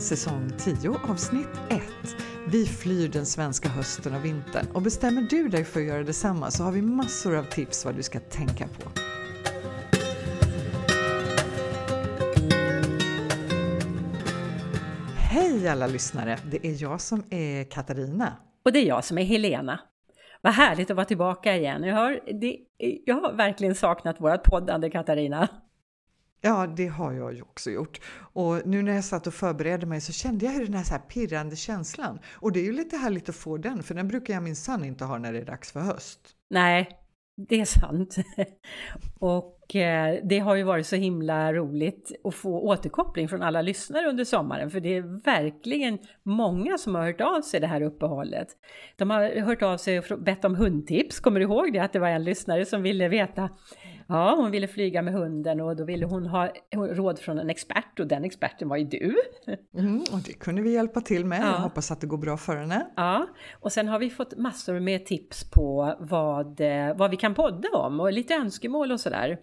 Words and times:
Säsong 0.00 0.52
10 0.58 0.90
avsnitt 1.08 1.48
1. 1.68 1.82
Vi 2.48 2.66
flyr 2.66 3.08
den 3.08 3.26
svenska 3.26 3.68
hösten 3.68 4.14
och 4.14 4.24
vintern 4.24 4.66
och 4.72 4.82
bestämmer 4.82 5.22
du 5.22 5.48
dig 5.48 5.64
för 5.64 5.80
att 5.80 5.86
göra 5.86 6.02
detsamma 6.02 6.50
så 6.50 6.64
har 6.64 6.72
vi 6.72 6.82
massor 6.82 7.36
av 7.36 7.44
tips 7.44 7.84
vad 7.84 7.94
du 7.94 8.02
ska 8.02 8.20
tänka 8.20 8.68
på. 8.68 8.90
Hej 15.16 15.68
alla 15.68 15.86
lyssnare! 15.86 16.38
Det 16.50 16.66
är 16.66 16.82
jag 16.82 17.00
som 17.00 17.22
är 17.30 17.64
Katarina. 17.64 18.32
Och 18.64 18.72
det 18.72 18.78
är 18.78 18.86
jag 18.86 19.04
som 19.04 19.18
är 19.18 19.24
Helena. 19.24 19.80
Vad 20.40 20.52
härligt 20.52 20.90
att 20.90 20.96
vara 20.96 21.06
tillbaka 21.06 21.56
igen. 21.56 21.82
Jag 21.82 21.96
har, 21.96 22.20
det, 22.40 22.58
jag 23.04 23.14
har 23.14 23.32
verkligen 23.32 23.74
saknat 23.74 24.20
vårt 24.20 24.42
poddande 24.42 24.90
Katarina. 24.90 25.48
Ja, 26.40 26.66
det 26.76 26.86
har 26.86 27.12
jag 27.12 27.34
ju 27.34 27.42
också 27.42 27.70
gjort. 27.70 28.00
Och 28.32 28.66
nu 28.66 28.82
när 28.82 28.94
jag 28.94 29.04
satt 29.04 29.26
och 29.26 29.34
förberedde 29.34 29.86
mig 29.86 30.00
så 30.00 30.12
kände 30.12 30.46
jag 30.46 30.64
den 30.64 30.74
här, 30.74 30.84
så 30.84 30.94
här 30.94 31.00
pirrande 31.00 31.56
känslan. 31.56 32.18
Och 32.32 32.52
det 32.52 32.60
är 32.60 32.64
ju 32.64 32.72
lite 32.72 32.96
härligt 32.96 33.28
att 33.28 33.36
få 33.36 33.56
den, 33.56 33.82
för 33.82 33.94
den 33.94 34.08
brukar 34.08 34.34
jag 34.34 34.42
minsann 34.42 34.84
inte 34.84 35.04
ha 35.04 35.18
när 35.18 35.32
det 35.32 35.38
är 35.38 35.44
dags 35.44 35.72
för 35.72 35.80
höst. 35.80 36.20
Nej, 36.50 36.88
det 37.36 37.60
är 37.60 37.64
sant. 37.64 38.16
och 39.18 39.76
eh, 39.76 40.18
det 40.24 40.38
har 40.38 40.54
ju 40.54 40.62
varit 40.62 40.86
så 40.86 40.96
himla 40.96 41.52
roligt 41.52 42.12
att 42.24 42.34
få 42.34 42.60
återkoppling 42.60 43.28
från 43.28 43.42
alla 43.42 43.62
lyssnare 43.62 44.08
under 44.08 44.24
sommaren, 44.24 44.70
för 44.70 44.80
det 44.80 44.96
är 44.96 45.24
verkligen 45.24 45.98
många 46.22 46.78
som 46.78 46.94
har 46.94 47.06
hört 47.06 47.20
av 47.20 47.40
sig 47.40 47.60
det 47.60 47.66
här 47.66 47.80
uppehållet. 47.80 48.48
De 48.96 49.10
har 49.10 49.40
hört 49.40 49.62
av 49.62 49.76
sig 49.76 49.98
och 49.98 50.22
bett 50.22 50.44
om 50.44 50.54
hundtips. 50.54 51.20
Kommer 51.20 51.40
du 51.40 51.46
ihåg 51.46 51.72
det? 51.72 51.78
Att 51.78 51.92
det 51.92 51.98
var 51.98 52.08
en 52.08 52.24
lyssnare 52.24 52.64
som 52.64 52.82
ville 52.82 53.08
veta 53.08 53.50
Ja, 54.08 54.34
hon 54.36 54.50
ville 54.50 54.68
flyga 54.68 55.02
med 55.02 55.14
hunden 55.14 55.60
och 55.60 55.76
då 55.76 55.84
ville 55.84 56.06
hon 56.06 56.26
ha 56.26 56.48
råd 56.74 57.18
från 57.18 57.38
en 57.38 57.50
expert 57.50 58.00
och 58.00 58.06
den 58.06 58.24
experten 58.24 58.68
var 58.68 58.76
ju 58.76 58.84
du. 58.84 59.16
Mm, 59.78 60.04
och 60.12 60.18
det 60.26 60.32
kunde 60.32 60.62
vi 60.62 60.72
hjälpa 60.72 61.00
till 61.00 61.24
med. 61.24 61.40
Ja. 61.42 61.46
Jag 61.46 61.58
hoppas 61.58 61.90
att 61.90 62.00
det 62.00 62.06
går 62.06 62.18
bra 62.18 62.36
för 62.36 62.56
henne. 62.56 62.86
Ja, 62.96 63.26
och 63.60 63.72
sen 63.72 63.88
har 63.88 63.98
vi 63.98 64.10
fått 64.10 64.36
massor 64.38 64.80
med 64.80 65.06
tips 65.06 65.50
på 65.50 65.96
vad, 66.00 66.60
eh, 66.60 66.96
vad 66.96 67.10
vi 67.10 67.16
kan 67.16 67.34
podda 67.34 67.68
om 67.68 68.00
och 68.00 68.12
lite 68.12 68.34
önskemål 68.34 68.92
och 68.92 69.00
sådär. 69.00 69.38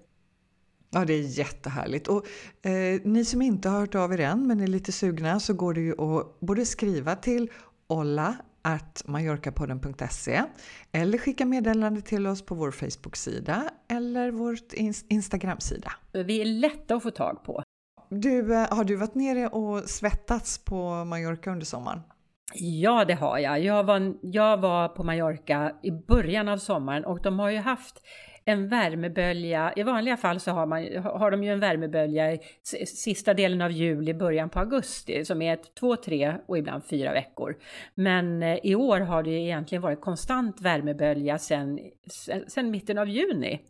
Ja, 0.92 1.06
det 1.06 1.14
är 1.14 1.40
jättehärligt. 1.40 2.08
Och 2.08 2.26
eh, 2.66 3.02
ni 3.04 3.26
som 3.26 3.42
inte 3.42 3.70
har 3.70 3.80
hört 3.80 3.96
av 3.96 4.14
er 4.14 4.20
än 4.20 4.48
men 4.48 4.60
är 4.60 4.68
lite 4.68 4.92
sugna 4.92 5.40
så 5.40 5.54
går 5.54 5.74
det 5.74 5.82
ju 5.82 5.92
att 6.02 6.40
både 6.40 6.66
skriva 6.66 7.16
till 7.16 7.52
olla 7.88 8.36
att 8.64 9.04
mallorcapodden.se 9.06 10.44
eller 10.92 11.18
skicka 11.18 11.46
meddelande 11.46 12.02
till 12.02 12.28
oss 12.28 12.46
på 12.46 12.56
vår 12.56 12.72
Facebook-sida 12.72 13.70
eller 13.90 14.32
vår 14.32 14.58
Instagram-sida. 15.10 15.92
Vi 16.12 16.42
är 16.42 16.46
lätta 16.46 16.96
att 16.96 17.04
få 17.04 17.12
tag 17.12 17.44
på. 17.44 17.64
Du, 18.10 18.54
eh, 18.54 18.76
har 18.76 18.84
du 18.84 18.96
varit 18.96 19.16
nere 19.16 19.48
och 19.48 19.90
svettats 19.90 20.58
på 20.66 21.06
Mallorca 21.06 21.52
under 21.52 21.66
sommaren? 21.66 22.02
Ja, 22.56 23.06
det 23.06 23.14
har 23.14 23.38
jag. 23.38 23.64
Jag 23.64 23.84
var, 23.84 24.14
jag 24.22 24.58
var 24.58 24.88
på 24.88 25.04
Mallorca 25.04 25.72
i 25.84 25.92
början 25.92 26.48
av 26.48 26.58
sommaren 26.58 27.06
och 27.06 27.22
de 27.22 27.40
har 27.40 27.50
ju 27.50 27.58
haft 27.58 28.02
en 28.46 28.68
värmebölja. 28.68 29.74
I 29.76 29.84
vanliga 29.84 30.18
fall 30.18 30.40
så 30.40 30.52
har, 30.52 30.66
man, 30.66 31.04
har 31.04 31.32
de 31.32 31.44
ju 31.44 31.52
en 31.52 31.60
värmebölja 31.60 32.34
i 32.34 32.40
sista 32.86 33.34
delen 33.34 33.62
av 33.62 33.72
juli, 33.72 34.14
början 34.14 34.50
på 34.50 34.60
augusti, 34.60 35.26
som 35.26 35.42
är 35.42 35.54
ett, 35.54 35.76
två, 35.76 35.96
tre 35.96 36.36
och 36.46 36.58
ibland 36.58 36.86
fyra 36.86 37.14
veckor. 37.14 37.56
Men 37.96 38.44
eh, 38.44 38.58
i 38.64 38.76
år 38.76 39.00
har 39.00 39.24
det 39.24 39.32
egentligen 39.32 39.82
varit 39.82 40.02
konstant 40.02 40.62
värmebölja 40.62 41.38
sedan 41.38 41.80
sen 42.48 42.72
mitten 42.72 42.98
av 42.98 43.10
juni. 43.10 43.62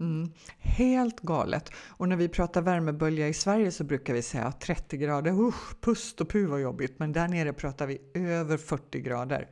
Mm, 0.00 0.32
helt 0.58 1.20
galet. 1.20 1.70
Och 1.88 2.08
när 2.08 2.16
vi 2.16 2.28
pratar 2.28 2.62
värmebölja 2.62 3.28
i 3.28 3.34
Sverige 3.34 3.70
så 3.70 3.84
brukar 3.84 4.14
vi 4.14 4.22
säga 4.22 4.52
30 4.52 4.96
grader, 4.96 5.40
usch, 5.48 5.80
pust 5.80 6.20
och 6.20 6.28
puh 6.28 6.50
vad 6.50 6.60
jobbigt. 6.60 6.98
Men 6.98 7.12
där 7.12 7.28
nere 7.28 7.52
pratar 7.52 7.86
vi 7.86 7.98
över 8.14 8.56
40 8.56 9.00
grader 9.00 9.48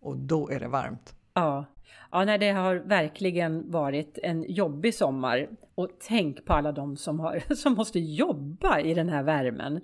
och 0.00 0.16
då 0.16 0.50
är 0.50 0.60
det 0.60 0.68
varmt. 0.68 1.14
Ja, 1.34 1.66
Ja, 2.12 2.24
nej, 2.24 2.38
det 2.38 2.50
har 2.50 2.74
verkligen 2.76 3.70
varit 3.70 4.18
en 4.22 4.44
jobbig 4.48 4.94
sommar. 4.94 5.48
Och 5.74 5.88
tänk 6.08 6.44
på 6.44 6.52
alla 6.52 6.72
de 6.72 6.96
som, 6.96 7.20
har, 7.20 7.42
som 7.54 7.74
måste 7.74 7.98
jobba 7.98 8.80
i 8.80 8.94
den 8.94 9.08
här 9.08 9.22
värmen. 9.22 9.76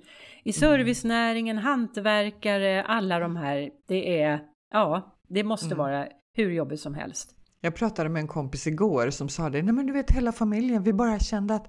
I 0.45 0.51
mm. 0.51 0.53
servicenäringen, 0.53 1.59
hantverkare, 1.59 2.83
alla 2.83 3.19
de 3.19 3.37
här. 3.37 3.71
Det 3.89 4.23
är, 4.23 4.41
ja, 4.73 5.17
det 5.29 5.45
måste 5.45 5.67
mm. 5.67 5.79
vara 5.79 6.09
hur 6.33 6.51
jobbigt 6.51 6.81
som 6.81 6.95
helst. 6.95 7.31
Jag 7.61 7.75
pratade 7.75 8.09
med 8.09 8.21
en 8.21 8.29
kompis 8.29 8.67
igår 8.67 9.11
som 9.11 9.29
sa 9.29 9.51
det, 9.51 9.63
nej 9.63 9.75
men 9.75 9.87
du 9.87 9.93
vet 9.93 10.11
hela 10.11 10.33
familjen, 10.33 10.83
vi 10.83 10.93
bara 10.93 11.19
kände 11.19 11.55
att 11.55 11.69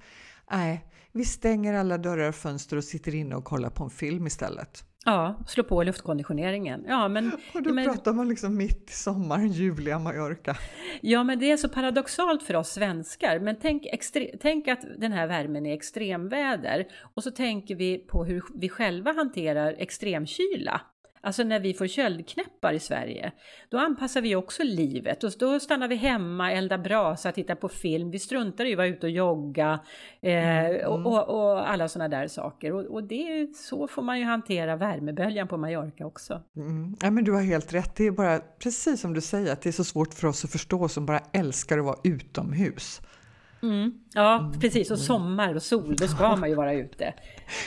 nej, 0.51 0.85
vi 1.11 1.25
stänger 1.25 1.73
alla 1.73 1.97
dörrar 1.97 2.29
och 2.29 2.35
fönster 2.35 2.77
och 2.77 2.83
sitter 2.83 3.15
inne 3.15 3.35
och 3.35 3.43
kollar 3.43 3.69
på 3.69 3.83
en 3.83 3.89
film 3.89 4.27
istället. 4.27 4.83
Ja, 5.07 5.35
slå 5.47 5.63
på 5.63 5.83
luftkonditioneringen. 5.83 6.85
Ja, 6.87 7.07
men, 7.07 7.31
och 7.53 7.63
då 7.63 7.73
men, 7.73 7.85
pratar 7.85 8.13
man 8.13 8.29
liksom 8.29 8.57
mitt 8.57 8.89
i 8.89 8.93
sommaren, 8.93 9.51
Julia 9.51 9.99
Mallorca. 9.99 10.57
Ja, 11.01 11.23
men 11.23 11.39
det 11.39 11.51
är 11.51 11.57
så 11.57 11.69
paradoxalt 11.69 12.43
för 12.43 12.55
oss 12.55 12.69
svenskar. 12.69 13.39
Men 13.39 13.55
tänk, 13.61 13.83
tänk 14.41 14.67
att 14.67 14.81
den 14.97 15.11
här 15.11 15.27
värmen 15.27 15.65
är 15.65 15.73
extremväder 15.73 16.87
och 17.15 17.23
så 17.23 17.31
tänker 17.31 17.75
vi 17.75 17.97
på 17.97 18.25
hur 18.25 18.43
vi 18.55 18.69
själva 18.69 19.13
hanterar 19.13 19.75
extremkyla. 19.77 20.81
Alltså 21.21 21.43
när 21.43 21.59
vi 21.59 21.73
får 21.73 21.87
köldknäppar 21.87 22.73
i 22.73 22.79
Sverige, 22.79 23.31
då 23.69 23.77
anpassar 23.77 24.21
vi 24.21 24.35
också 24.35 24.63
livet 24.63 25.23
och 25.23 25.31
då 25.39 25.59
stannar 25.59 25.87
vi 25.87 25.95
hemma, 25.95 26.51
eldar 26.51 26.77
brasa, 26.77 27.31
tittar 27.31 27.55
på 27.55 27.69
film. 27.69 28.11
Vi 28.11 28.19
struntar 28.19 28.65
i 28.65 28.73
att 28.73 28.77
vara 28.77 28.87
ute 28.87 29.05
och 29.05 29.11
jogga 29.11 29.79
eh, 30.21 30.65
mm. 30.65 30.87
och, 30.87 31.05
och, 31.05 31.51
och, 31.51 31.69
alla 31.69 31.87
sådana 31.89 32.17
där 32.17 32.27
saker. 32.27 32.73
Och, 32.73 32.85
och, 32.85 33.03
det, 33.03 33.55
så 33.55 33.87
får 33.87 34.01
man 34.01 34.19
ju 34.19 34.25
hantera 34.25 34.75
värmeböljan 34.75 35.47
på 35.47 35.57
Mallorca 35.57 36.05
också. 36.05 36.41
Mm. 36.55 36.95
Ja, 37.01 37.11
men 37.11 37.23
du 37.23 37.31
har 37.31 37.41
helt 37.41 37.73
rätt. 37.73 37.95
Det 37.95 38.03
är 38.03 38.11
bara 38.11 38.39
precis 38.39 39.01
som 39.01 39.13
du 39.13 39.21
säger, 39.21 39.53
att 39.53 39.61
det 39.61 39.69
är 39.69 39.73
så 39.73 39.83
svårt 39.83 40.13
för 40.13 40.27
oss 40.27 40.45
att 40.45 40.51
förstå 40.51 40.87
som 40.87 41.05
bara 41.05 41.21
älskar 41.33 41.77
att 41.77 41.85
vara 41.85 41.97
utomhus. 42.03 43.01
Mm. 43.63 43.93
Ja, 44.13 44.51
precis. 44.61 44.91
Och 44.91 44.99
sommar 44.99 45.55
och 45.55 45.63
sol, 45.63 45.95
då 45.95 46.07
ska 46.07 46.35
man 46.35 46.49
ju 46.49 46.55
vara 46.55 46.73
ute. 46.73 47.13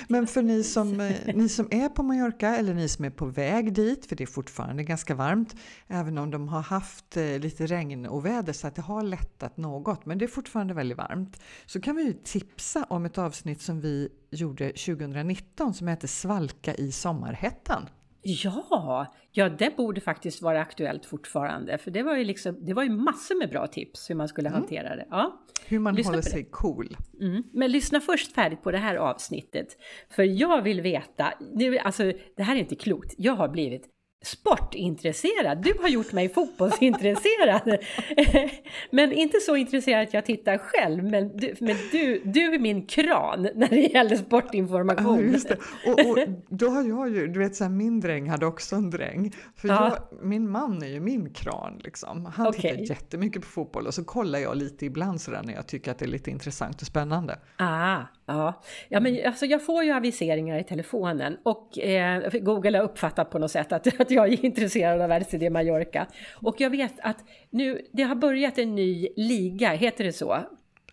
Men 0.08 0.26
för 0.26 0.42
ni 0.42 0.64
som, 0.64 1.00
eh, 1.00 1.12
ni 1.34 1.48
som 1.48 1.68
är 1.70 1.88
på 1.88 2.02
Mallorca 2.02 2.56
eller 2.56 2.74
ni 2.74 2.88
som 2.88 3.04
är 3.04 3.10
på 3.10 3.26
väg 3.26 3.72
dit, 3.72 4.06
för 4.06 4.16
det 4.16 4.24
är 4.24 4.26
fortfarande 4.26 4.82
ganska 4.82 5.14
varmt, 5.14 5.56
även 5.88 6.18
om 6.18 6.30
de 6.30 6.48
har 6.48 6.62
haft 6.62 7.16
eh, 7.16 7.38
lite 7.38 7.66
regn 7.66 8.06
och 8.06 8.26
väder 8.26 8.52
så 8.52 8.66
att 8.66 8.74
det 8.74 8.82
har 8.82 9.02
lättat 9.02 9.56
något, 9.56 10.06
men 10.06 10.18
det 10.18 10.24
är 10.24 10.28
fortfarande 10.28 10.74
väldigt 10.74 10.98
varmt, 10.98 11.40
så 11.66 11.80
kan 11.80 11.96
vi 11.96 12.02
ju 12.02 12.12
tipsa 12.12 12.86
om 12.88 13.04
ett 13.04 13.18
avsnitt 13.18 13.62
som 13.62 13.80
vi 13.80 14.08
gjorde 14.30 14.68
2019 14.68 15.74
som 15.74 15.88
heter 15.88 16.08
Svalka 16.08 16.74
i 16.74 16.92
sommarhettan. 16.92 17.88
Ja, 18.22 19.06
ja 19.32 19.48
det 19.48 19.76
borde 19.76 20.00
faktiskt 20.00 20.42
vara 20.42 20.60
aktuellt 20.60 21.06
fortfarande. 21.06 21.78
För 21.78 21.90
det 21.90 22.02
var 22.02 22.16
ju, 22.16 22.24
liksom, 22.24 22.66
det 22.66 22.74
var 22.74 22.82
ju 22.82 22.90
massor 22.90 23.38
med 23.38 23.50
bra 23.50 23.66
tips 23.66 24.10
hur 24.10 24.14
man 24.14 24.28
skulle 24.28 24.48
mm. 24.48 24.60
hantera 24.60 24.96
det. 24.96 25.06
Ja. 25.10 25.40
Hur 25.66 25.78
man 25.78 25.94
lyssna 25.94 26.10
håller 26.10 26.22
sig 26.22 26.44
cool. 26.50 26.96
Mm. 27.20 27.42
Men 27.52 27.70
lyssna 27.70 28.00
först 28.00 28.32
färdigt 28.32 28.62
på 28.62 28.70
det 28.70 28.78
här 28.78 28.96
avsnittet. 28.96 29.76
För 30.10 30.22
jag 30.22 30.62
vill 30.62 30.80
veta, 30.80 31.32
nu, 31.52 31.78
alltså 31.78 32.12
det 32.36 32.42
här 32.42 32.56
är 32.56 32.60
inte 32.60 32.76
klokt, 32.76 33.14
jag 33.18 33.32
har 33.32 33.48
blivit 33.48 33.88
sportintresserad. 34.22 35.62
Du 35.62 35.74
har 35.80 35.88
gjort 35.88 36.12
mig 36.12 36.28
fotbollsintresserad. 36.28 37.78
men 38.90 39.12
inte 39.12 39.40
så 39.40 39.56
intresserad 39.56 40.02
att 40.02 40.14
jag 40.14 40.24
tittar 40.24 40.58
själv. 40.58 41.04
Men 41.04 41.36
du, 41.36 41.54
men 41.60 41.76
du, 41.92 42.22
du 42.24 42.54
är 42.54 42.58
min 42.58 42.86
kran 42.86 43.48
när 43.54 43.68
det 43.68 43.80
gäller 43.80 44.16
sportinformation. 44.16 45.36
Ja, 45.48 45.56
och, 45.92 46.10
och, 46.10 46.18
då 46.48 46.68
har 46.68 46.82
jag 46.82 47.10
ju, 47.10 47.26
du 47.26 47.38
vet 47.38 47.56
så 47.56 47.64
här, 47.64 47.70
min 47.70 48.00
dräng 48.00 48.30
hade 48.30 48.46
också 48.46 48.76
en 48.76 48.90
dräng. 48.90 49.32
För 49.56 49.68
ja. 49.68 49.98
jag, 50.10 50.24
min 50.24 50.50
man 50.50 50.82
är 50.82 50.88
ju 50.88 51.00
min 51.00 51.32
kran 51.32 51.80
liksom. 51.84 52.26
Han 52.26 52.46
okay. 52.46 52.60
tittar 52.60 52.94
jättemycket 52.94 53.42
på 53.42 53.48
fotboll 53.48 53.86
och 53.86 53.94
så 53.94 54.04
kollar 54.04 54.38
jag 54.38 54.56
lite 54.56 54.86
ibland 54.86 55.20
sådär 55.20 55.42
när 55.44 55.54
jag 55.54 55.66
tycker 55.66 55.90
att 55.90 55.98
det 55.98 56.04
är 56.04 56.10
lite 56.10 56.30
intressant 56.30 56.80
och 56.80 56.86
spännande. 56.86 57.38
Ah, 57.56 57.98
ja, 58.26 58.62
ja 58.88 59.00
men 59.00 59.26
alltså 59.26 59.46
jag 59.46 59.66
får 59.66 59.84
ju 59.84 59.92
aviseringar 59.92 60.58
i 60.58 60.64
telefonen 60.64 61.36
och 61.42 61.78
eh, 61.78 62.30
Google 62.40 62.78
har 62.78 62.84
uppfattat 62.84 63.30
på 63.30 63.38
något 63.38 63.50
sätt 63.50 63.72
att 63.72 64.09
att 64.10 64.16
jag 64.16 64.32
är 64.32 64.44
intresserad 64.44 65.00
av 65.00 65.10
RCD 65.10 65.50
Mallorca. 65.50 66.06
Och 66.34 66.56
jag 66.58 66.70
vet 66.70 67.00
att 67.02 67.24
nu, 67.50 67.80
det 67.92 68.02
har 68.02 68.14
börjat 68.14 68.58
en 68.58 68.74
ny 68.74 69.08
liga, 69.16 69.70
heter 69.70 70.04
det 70.04 70.12
så? 70.12 70.38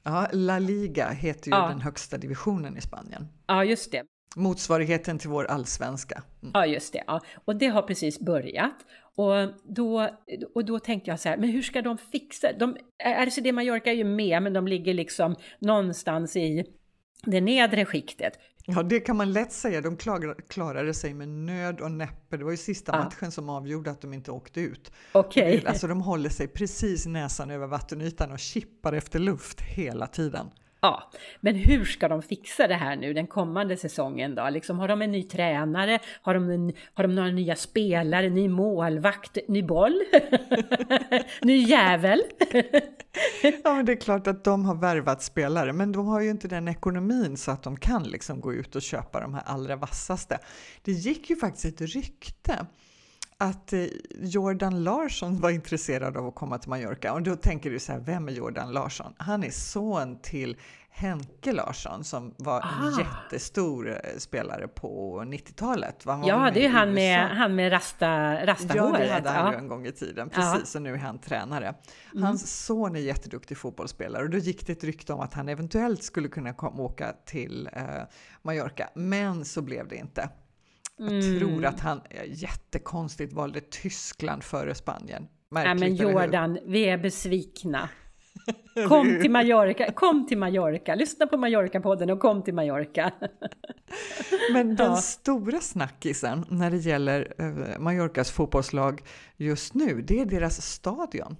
Ja, 0.03 0.27
La 0.31 0.59
Liga 0.59 1.09
heter 1.09 1.51
ju 1.51 1.57
ja. 1.57 1.67
den 1.67 1.81
högsta 1.81 2.17
divisionen 2.17 2.77
i 2.77 2.81
Spanien. 2.81 3.27
Ja, 3.47 3.63
just 3.63 3.91
det. 3.91 4.03
Motsvarigheten 4.35 5.19
till 5.19 5.29
vår 5.29 5.45
allsvenska. 5.45 6.23
Mm. 6.41 6.51
Ja, 6.53 6.65
just 6.65 6.93
det. 6.93 7.03
Ja. 7.07 7.21
Och 7.45 7.55
det 7.55 7.67
har 7.67 7.81
precis 7.81 8.19
börjat. 8.19 8.75
Och 9.15 9.33
då, 9.63 10.09
och 10.55 10.65
då 10.65 10.79
tänkte 10.79 11.09
jag 11.09 11.19
så 11.19 11.29
här, 11.29 11.37
men 11.37 11.49
hur 11.49 11.61
ska 11.61 11.81
de 11.81 11.97
fixa? 11.97 12.47
De, 12.59 12.77
RCD 13.03 13.51
Mallorca 13.53 13.89
är 13.89 13.95
ju 13.95 14.03
med, 14.03 14.43
men 14.43 14.53
de 14.53 14.67
ligger 14.67 14.93
liksom 14.93 15.35
någonstans 15.59 16.35
i 16.35 16.65
det 17.25 17.41
nedre 17.41 17.85
skiktet. 17.85 18.33
Ja, 18.69 18.83
det 18.83 18.99
kan 18.99 19.17
man 19.17 19.31
lätt 19.31 19.51
säga. 19.51 19.81
De 19.81 19.97
klarade 20.47 20.93
sig 20.93 21.13
med 21.13 21.29
nöd 21.29 21.81
och 21.81 21.91
näppe. 21.91 22.37
Det 22.37 22.43
var 22.43 22.51
ju 22.51 22.57
sista 22.57 22.91
ja. 22.95 23.03
matchen 23.03 23.31
som 23.31 23.49
avgjorde 23.49 23.91
att 23.91 24.01
de 24.01 24.13
inte 24.13 24.31
åkte 24.31 24.61
ut. 24.61 24.91
Okay. 25.13 25.61
Alltså 25.65 25.87
de 25.87 26.01
håller 26.01 26.29
sig 26.29 26.47
precis 26.47 27.05
näsan 27.05 27.51
över 27.51 27.67
vattenytan 27.67 28.31
och 28.31 28.39
chippar 28.39 28.93
efter 28.93 29.19
luft 29.19 29.61
hela 29.61 30.07
tiden. 30.07 30.49
Ja, 30.81 31.11
men 31.41 31.55
hur 31.55 31.85
ska 31.85 32.07
de 32.07 32.21
fixa 32.21 32.67
det 32.67 32.75
här 32.75 32.95
nu 32.95 33.13
den 33.13 33.27
kommande 33.27 33.77
säsongen 33.77 34.35
då? 34.35 34.49
Liksom, 34.49 34.79
har 34.79 34.87
de 34.87 35.01
en 35.01 35.11
ny 35.11 35.23
tränare? 35.23 35.99
Har 36.21 36.33
de, 36.33 36.49
en, 36.49 36.73
har 36.93 37.03
de 37.03 37.15
några 37.15 37.31
nya 37.31 37.55
spelare? 37.55 38.29
Ny 38.29 38.49
målvakt? 38.49 39.37
Ny 39.47 39.63
boll? 39.63 40.01
ny 41.41 41.57
jävel? 41.57 42.21
ja, 43.63 43.73
men 43.73 43.85
det 43.85 43.91
är 43.91 44.01
klart 44.01 44.27
att 44.27 44.43
de 44.43 44.65
har 44.65 44.75
värvat 44.75 45.21
spelare, 45.21 45.73
men 45.73 45.91
de 45.91 46.07
har 46.07 46.21
ju 46.21 46.29
inte 46.29 46.47
den 46.47 46.67
ekonomin 46.67 47.37
så 47.37 47.51
att 47.51 47.63
de 47.63 47.77
kan 47.77 48.03
liksom 48.03 48.41
gå 48.41 48.53
ut 48.53 48.75
och 48.75 48.81
köpa 48.81 49.19
de 49.19 49.33
här 49.33 49.43
allra 49.45 49.75
vassaste. 49.75 50.39
Det 50.81 50.91
gick 50.91 51.29
ju 51.29 51.35
faktiskt 51.35 51.65
ett 51.65 51.81
rykte 51.81 52.65
att 53.37 53.73
eh, 53.73 53.85
Jordan 54.19 54.83
Larsson 54.83 55.41
var 55.41 55.49
intresserad 55.49 56.17
av 56.17 56.27
att 56.27 56.35
komma 56.35 56.57
till 56.57 56.69
Mallorca. 56.69 57.13
Och 57.13 57.21
då 57.21 57.35
tänker 57.35 57.71
du 57.71 57.79
så 57.79 57.91
här, 57.91 57.99
vem 57.99 58.27
är 58.27 58.31
Jordan 58.31 58.71
Larsson? 58.71 59.13
Han 59.17 59.43
är 59.43 59.51
son 59.51 60.19
till 60.21 60.57
Henke 60.89 61.51
Larsson 61.51 62.03
som 62.03 62.33
var 62.37 62.61
ah. 62.61 62.87
en 62.87 62.97
jättestor 62.97 63.89
eh, 63.89 64.17
spelare 64.17 64.67
på 64.67 65.21
90-talet. 65.21 66.03
Ja, 66.05 66.51
det 66.53 66.65
är 66.65 66.69
han 66.69 66.93
med, 66.93 67.29
han 67.29 67.55
med 67.55 67.71
rasta, 67.71 68.45
rasta 68.45 68.75
Ja, 68.75 68.95
det 68.97 69.13
hade 69.13 69.29
han 69.29 69.53
ja. 69.53 69.59
en 69.59 69.67
gång 69.67 69.85
i 69.85 69.91
tiden. 69.91 70.29
Precis, 70.29 70.75
ja. 70.75 70.77
och 70.77 70.81
nu 70.81 70.93
är 70.93 70.97
han 70.97 71.19
tränare. 71.19 71.65
Mm. 72.11 72.23
Hans 72.23 72.41
mm. 72.41 72.47
son 72.47 72.95
är 72.95 72.99
jätteduktig 72.99 73.57
fotbollsspelare 73.57 74.23
och 74.23 74.29
då 74.29 74.37
gick 74.37 74.67
det 74.67 74.73
ett 74.73 74.83
rykte 74.83 75.13
om 75.13 75.19
att 75.19 75.33
han 75.33 75.49
eventuellt 75.49 76.03
skulle 76.03 76.27
kunna 76.27 76.53
komma, 76.53 76.81
åka 76.81 77.13
till 77.25 77.69
eh, 77.73 77.83
Mallorca. 78.41 78.89
Men 78.93 79.45
så 79.45 79.61
blev 79.61 79.87
det 79.87 79.95
inte. 79.95 80.29
Jag 80.97 81.11
mm. 81.11 81.39
tror 81.39 81.65
att 81.65 81.79
han 81.79 82.01
jättekonstigt 82.27 83.33
valde 83.33 83.61
Tyskland 83.61 84.43
före 84.43 84.75
Spanien. 84.75 85.27
Märkligt, 85.49 85.79
Nej, 85.79 85.89
men 85.89 86.13
Jordan, 86.13 86.59
vi 86.65 86.83
är 86.83 86.97
besvikna. 86.97 87.89
Kom 88.87 89.19
till 89.21 89.31
Mallorca, 89.31 89.91
kom 89.91 90.27
till 90.27 90.37
Mallorca, 90.37 90.95
lyssna 90.95 91.27
på 91.27 91.37
Mallorca-podden 91.37 92.11
och 92.11 92.19
kom 92.19 92.43
till 92.43 92.53
Mallorca. 92.53 93.11
Men 94.53 94.75
den 94.75 94.91
ja. 94.91 94.95
stora 94.95 95.59
snackisen 95.59 96.45
när 96.49 96.71
det 96.71 96.77
gäller 96.77 97.33
uh, 97.41 97.79
Mallorcas 97.79 98.31
fotbollslag 98.31 99.01
just 99.37 99.73
nu, 99.73 100.01
det 100.01 100.21
är 100.21 100.25
deras 100.25 100.61
stadion. 100.61 101.35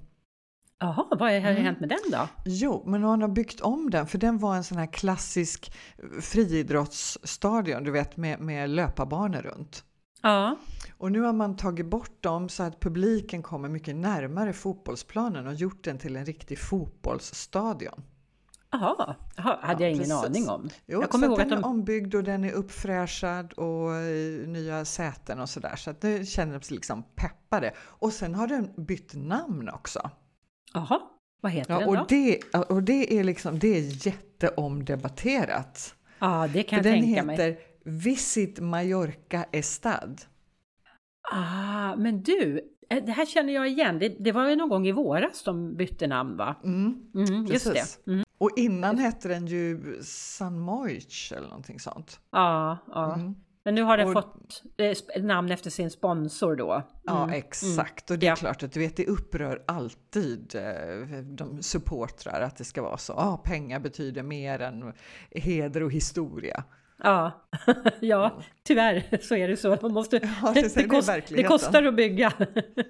Jaha, 0.80 1.06
vad 1.10 1.20
har 1.20 1.30
mm. 1.30 1.64
hänt 1.64 1.80
med 1.80 1.90
den 1.90 2.12
då? 2.12 2.28
Jo, 2.46 2.84
men 2.86 3.02
man 3.02 3.22
har 3.22 3.30
byggt 3.30 3.62
om 3.62 3.90
den 3.90 4.08
för 4.08 4.18
den 4.18 4.38
var 4.38 4.56
en 4.56 4.64
sån 4.64 4.78
här 4.78 4.94
klassisk 4.94 5.74
friidrottsstadion, 6.22 7.84
du 7.84 7.92
vet 7.92 8.18
med, 8.18 8.40
med 8.40 8.70
löparbanor 8.70 9.42
runt. 9.42 9.84
Ja. 10.22 10.58
Och 10.98 11.12
nu 11.12 11.22
har 11.22 11.34
man 11.34 11.56
tagit 11.56 11.86
bort 11.86 12.24
dem 12.24 12.50
så 12.50 12.64
att 12.64 12.80
publiken 12.80 13.44
kommer 13.44 13.70
mycket 13.70 13.96
närmare 13.96 14.54
fotbollsplanen 14.54 15.48
och 15.48 15.54
gjort 15.54 15.84
den 15.84 15.98
till 15.98 16.16
en 16.16 16.26
riktig 16.26 16.60
fotbollsstadion. 16.60 18.04
Jaha, 18.72 19.16
hade 19.36 19.84
jag 19.84 19.92
ingen 19.92 20.10
precis. 20.10 20.26
aning 20.26 20.50
om. 20.50 20.70
Jo, 20.86 21.02
jag 21.02 21.10
kommer 21.10 21.28
ihåg 21.28 21.42
att 21.42 21.50
den 21.50 21.62
de... 21.62 21.68
är 21.68 21.70
ombyggd 21.70 22.16
och 22.16 22.24
den 22.24 22.44
är 22.44 22.52
uppfräschad 22.52 23.54
och 23.54 23.94
eh, 23.96 24.48
nya 24.48 24.86
säten 24.86 25.40
och 25.40 25.50
sådär. 25.50 25.76
Så 25.76 25.90
att 25.90 26.02
det 26.02 26.28
känns 26.28 26.72
liksom 26.72 27.04
peppade. 27.16 27.74
Och 27.80 28.14
sen 28.14 28.36
har 28.36 28.48
den 28.48 28.86
bytt 28.86 29.14
namn 29.16 29.70
också. 29.70 30.12
Jaha, 30.74 31.02
vad 31.42 31.52
heter 31.52 31.74
ja, 31.74 31.80
den 31.80 31.90
och 31.90 31.96
då? 31.96 32.06
Det, 32.10 32.40
och 32.70 32.84
det 32.84 33.20
är 33.20 33.24
liksom, 33.24 33.60
det 33.60 33.68
är 33.68 34.08
jätteomdebatterat. 34.08 35.96
Ja, 36.20 36.50
det 36.54 36.64
kan 36.64 36.84
För 36.84 36.90
jag 36.90 37.00
tänka 37.02 37.24
mig. 37.24 37.38
Den 37.38 37.46
heter 37.46 37.62
Visit 37.84 38.60
Mallorca 38.60 39.46
Estad. 39.52 40.22
Ah, 41.32 41.96
men 41.96 42.24
du, 42.24 42.62
eh, 42.90 43.04
det 43.06 43.12
här 43.12 43.26
känner 43.26 43.54
jag 43.54 43.68
igen. 43.68 44.00
Det, 44.00 44.10
det 44.10 44.32
var 44.32 44.50
ju 44.50 44.56
någon 44.56 44.70
gång 44.70 44.88
i 44.88 44.92
våras 44.92 45.44
de 45.44 45.76
bytte 45.76 46.08
namn 46.08 46.38
va? 46.38 46.56
Mm, 46.64 47.12
mm 47.16 47.46
just 47.46 47.74
det. 47.74 48.12
Mm. 48.12 48.24
Och 48.38 48.52
innan 48.56 48.98
hette 48.98 49.28
den 49.28 49.48
ju 49.48 49.98
San 50.04 50.60
Moich 50.60 51.34
eller 51.38 51.48
någonting 51.48 51.80
sånt. 51.80 52.20
Ja, 52.32 52.78
ja. 52.88 53.14
Mm. 53.14 53.36
Men 53.68 53.76
nu 53.76 53.84
har 53.84 53.98
den 53.98 54.08
och, 54.08 54.14
fått 54.14 54.64
eh, 54.78 55.24
namn 55.24 55.52
efter 55.52 55.70
sin 55.70 55.90
sponsor 55.90 56.56
då. 56.56 56.74
Mm. 56.74 56.86
Ja, 57.04 57.34
exakt. 57.34 58.12
Och 58.12 58.20
det 58.20 58.26
är 58.26 58.30
ja. 58.30 58.36
klart 58.36 58.64
att 58.64 58.72
du 58.72 58.80
vet, 58.80 58.96
det 58.96 59.06
upprör 59.06 59.64
alltid 59.68 60.56
eh, 60.56 61.18
de 61.24 61.64
supportrar 61.64 62.42
att 62.42 62.58
det 62.58 62.64
ska 62.64 62.82
vara 62.82 62.98
så. 62.98 63.14
Ah, 63.14 63.38
pengar 63.38 63.80
betyder 63.80 64.24
mer 64.24 64.62
än 64.62 64.94
heder 65.32 65.84
och 65.84 65.92
historia. 65.92 66.64
Ja, 67.04 67.48
ja, 68.00 68.42
tyvärr 68.64 69.22
så 69.22 69.36
är 69.36 69.48
det 69.48 69.58
så. 69.58 69.78
Man 69.82 69.94
måste, 69.94 70.16
ja, 70.16 70.52
det, 70.54 70.76
det, 70.76 70.84
kost, 70.84 71.12
det, 71.30 71.44
kostar 71.44 71.84
att 71.84 71.96
bygga. 71.96 72.34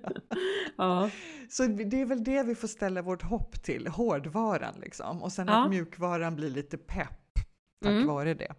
ja. 0.77 1.09
Så 1.49 1.63
det 1.67 2.01
är 2.01 2.05
väl 2.05 2.23
det 2.23 2.43
vi 2.43 2.55
får 2.55 2.67
ställa 2.67 3.01
vårt 3.01 3.23
hopp 3.23 3.63
till, 3.63 3.87
hårdvaran 3.87 4.73
liksom. 4.81 5.23
Och 5.23 5.31
sen 5.31 5.47
ja. 5.47 5.63
att 5.63 5.69
mjukvaran 5.69 6.35
blir 6.35 6.49
lite 6.49 6.77
pepp 6.77 7.39
tack 7.81 7.91
mm. 7.91 8.07
vare 8.07 8.33
det 8.33 8.53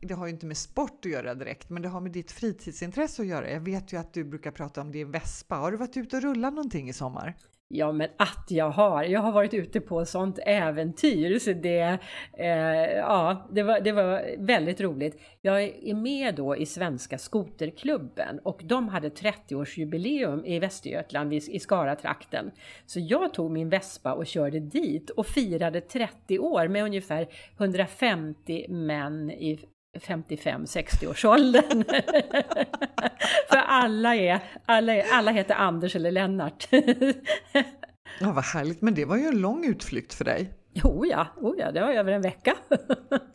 det 0.00 0.14
har 0.14 0.26
ju 0.26 0.32
inte 0.32 0.46
med 0.46 0.56
sport 0.56 1.04
att 1.04 1.10
göra 1.10 1.34
direkt, 1.34 1.70
men 1.70 1.82
det 1.82 1.88
har 1.88 2.00
med 2.00 2.12
ditt 2.12 2.32
fritidsintresse 2.32 3.22
att 3.22 3.28
göra. 3.28 3.50
Jag 3.50 3.60
vet 3.60 3.92
ju 3.92 3.96
att 3.96 4.12
du 4.12 4.24
brukar 4.24 4.50
prata 4.50 4.80
om 4.80 4.92
din 4.92 5.10
Vespa. 5.10 5.54
Har 5.54 5.70
du 5.70 5.76
varit 5.76 5.96
ute 5.96 6.16
och 6.16 6.22
rullat 6.22 6.54
någonting 6.54 6.88
i 6.88 6.92
sommar? 6.92 7.34
Ja, 7.70 7.92
men 7.92 8.08
att 8.16 8.46
jag 8.48 8.70
har. 8.70 9.04
Jag 9.04 9.20
har 9.20 9.32
varit 9.32 9.54
ute 9.54 9.80
på 9.80 10.04
sånt 10.04 10.38
äventyr 10.46 11.38
så 11.38 11.52
det, 11.52 11.98
eh, 12.32 12.48
ja, 12.96 13.48
det, 13.52 13.62
var, 13.62 13.80
det 13.80 13.92
var 13.92 14.36
väldigt 14.38 14.80
roligt. 14.80 15.20
Jag 15.40 15.62
är 15.62 15.94
med 15.94 16.34
då 16.34 16.56
i 16.56 16.66
Svenska 16.66 17.18
Skoterklubben 17.18 18.40
och 18.44 18.60
de 18.64 18.88
hade 18.88 19.08
30-årsjubileum 19.08 20.44
i 20.44 20.58
Västergötland, 20.58 21.34
i 21.34 21.58
Skaratrakten. 21.58 22.50
Så 22.86 23.00
jag 23.00 23.34
tog 23.34 23.50
min 23.50 23.68
Vespa 23.68 24.12
och 24.12 24.26
körde 24.26 24.60
dit 24.60 25.10
och 25.10 25.26
firade 25.26 25.80
30 25.80 26.38
år 26.38 26.68
med 26.68 26.84
ungefär 26.84 27.28
150 27.58 28.66
män 28.68 29.30
i 29.30 29.58
55-60-årsåldern. 29.98 31.84
För 33.50 33.56
alla, 33.56 34.16
är, 34.16 34.40
alla, 34.66 34.94
är, 34.94 35.04
alla 35.12 35.30
heter 35.30 35.54
Anders 35.54 35.96
eller 35.96 36.10
Lennart. 36.10 36.68
ja, 38.20 38.32
vad 38.32 38.44
härligt, 38.44 38.82
men 38.82 38.94
det 38.94 39.04
var 39.04 39.16
ju 39.16 39.26
en 39.26 39.40
lång 39.40 39.66
utflykt 39.66 40.14
för 40.14 40.24
dig. 40.24 40.52
Jo 40.72 41.06
ja, 41.06 41.26
oh 41.36 41.54
ja 41.58 41.72
det 41.72 41.80
var 41.80 41.92
över 41.92 42.12
en 42.12 42.22
vecka. 42.22 42.54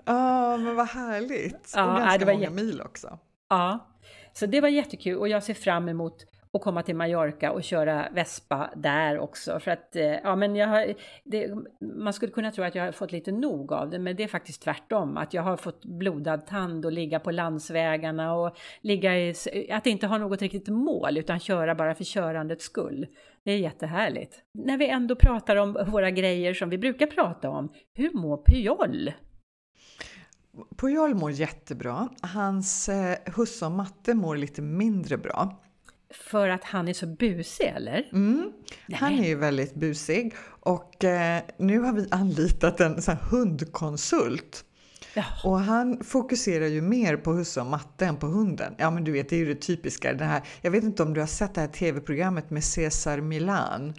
Ja, 0.06 0.58
men 0.58 0.76
vad 0.76 0.88
härligt! 0.88 1.74
Ja, 1.76 1.92
och 1.92 2.00
ganska 2.00 2.18
det 2.18 2.26
var 2.26 2.34
många 2.34 2.50
mil 2.50 2.82
också. 2.82 3.20
Ja, 3.50 3.94
så 4.34 4.46
det 4.46 4.62
var 4.62 4.70
jättekul 4.70 5.18
och 5.18 5.28
jag 5.28 5.44
ser 5.44 5.54
fram 5.54 5.90
emot 5.90 6.26
och 6.54 6.62
komma 6.62 6.84
till 6.84 6.96
Mallorca 6.96 7.52
och 7.52 7.64
köra 7.64 8.08
Vespa 8.12 8.70
där 8.76 9.20
också. 9.20 9.60
För 9.60 9.72
att, 9.72 9.96
eh, 9.96 10.04
ja 10.04 10.36
men 10.36 10.56
jag 10.56 10.68
har, 10.68 10.94
det, 11.24 11.54
man 11.82 12.14
skulle 12.14 12.32
kunna 12.32 12.52
tro 12.52 12.64
att 12.64 12.76
jag 12.76 12.84
har 12.84 12.92
fått 12.92 13.12
lite 13.12 13.32
nog 13.32 13.74
av 13.74 13.90
det, 13.90 14.00
men 14.00 14.16
det 14.16 14.24
är 14.24 14.28
faktiskt 14.28 14.62
tvärtom. 14.62 15.18
Att 15.18 15.34
jag 15.34 15.42
har 15.42 15.58
fått 15.58 15.86
blodad 15.86 16.46
tand 16.46 16.86
och 16.86 16.92
ligga 16.92 17.20
på 17.20 17.32
landsvägarna 17.32 18.34
och 18.34 18.58
ligga 18.82 19.20
i, 19.20 19.34
att 19.72 19.88
inte 19.88 20.08
ha 20.08 20.18
något 20.18 20.42
riktigt 20.42 20.68
mål 20.68 21.18
utan 21.18 21.40
köra 21.40 21.76
bara 21.76 21.96
för 21.96 22.04
körandets 22.04 22.66
skull. 22.66 23.08
Det 23.44 23.52
är 23.52 23.58
jättehärligt. 23.58 24.40
När 24.54 24.78
vi 24.78 24.88
ändå 24.88 25.16
pratar 25.16 25.56
om 25.56 25.78
våra 25.88 26.12
grejer 26.12 26.54
som 26.54 26.70
vi 26.70 26.78
brukar 26.78 27.08
prata 27.08 27.50
om, 27.50 27.74
hur 27.94 28.12
mår 28.14 28.38
Pyol? 28.38 29.12
Pujol 30.78 31.16
mår 31.16 31.32
jättebra. 31.32 32.10
Hans 32.22 32.90
eh, 32.90 33.18
husse 33.36 33.66
och 33.66 33.72
matte 33.72 34.14
mår 34.14 34.38
lite 34.38 34.62
mindre 34.62 35.18
bra. 35.18 35.63
För 36.14 36.50
att 36.50 36.64
han 36.64 36.88
är 36.88 36.94
så 36.94 37.08
busig 37.08 37.66
eller? 37.66 38.10
Mm, 38.14 38.52
han 38.94 39.14
är 39.14 39.28
ju 39.28 39.36
väldigt 39.36 39.76
busig 39.76 40.36
och 40.60 41.04
eh, 41.04 41.42
nu 41.58 41.80
har 41.80 41.94
vi 41.94 42.08
anlitat 42.12 42.80
en 42.80 43.02
sån 43.02 43.18
hundkonsult. 43.32 44.66
Ja. 45.14 45.24
Och 45.44 45.60
han 45.60 46.04
fokuserar 46.04 46.66
ju 46.66 46.82
mer 46.82 47.18
på 47.18 47.32
husse 47.32 47.62
och 47.62 47.68
matte 47.68 48.06
än 48.06 48.18
på 48.18 48.28
hunden. 48.28 48.76
Ja 48.78 48.92
men 48.92 49.04
du 49.04 49.12
vet, 49.12 49.30
det 49.30 49.36
är 49.36 49.40
ju 49.40 49.54
det 49.54 49.62
typiska. 49.62 50.14
Det 50.14 50.26
här, 50.26 50.42
jag 50.62 50.72
vet 50.72 50.84
inte 50.84 51.04
om 51.04 51.14
du 51.14 51.20
har 51.20 51.28
sett 51.28 51.54
det 51.54 51.62
här 51.62 51.68
tv-programmet 51.68 52.50
med 52.50 52.64
Cesar 52.64 53.22
Milan 53.22 53.94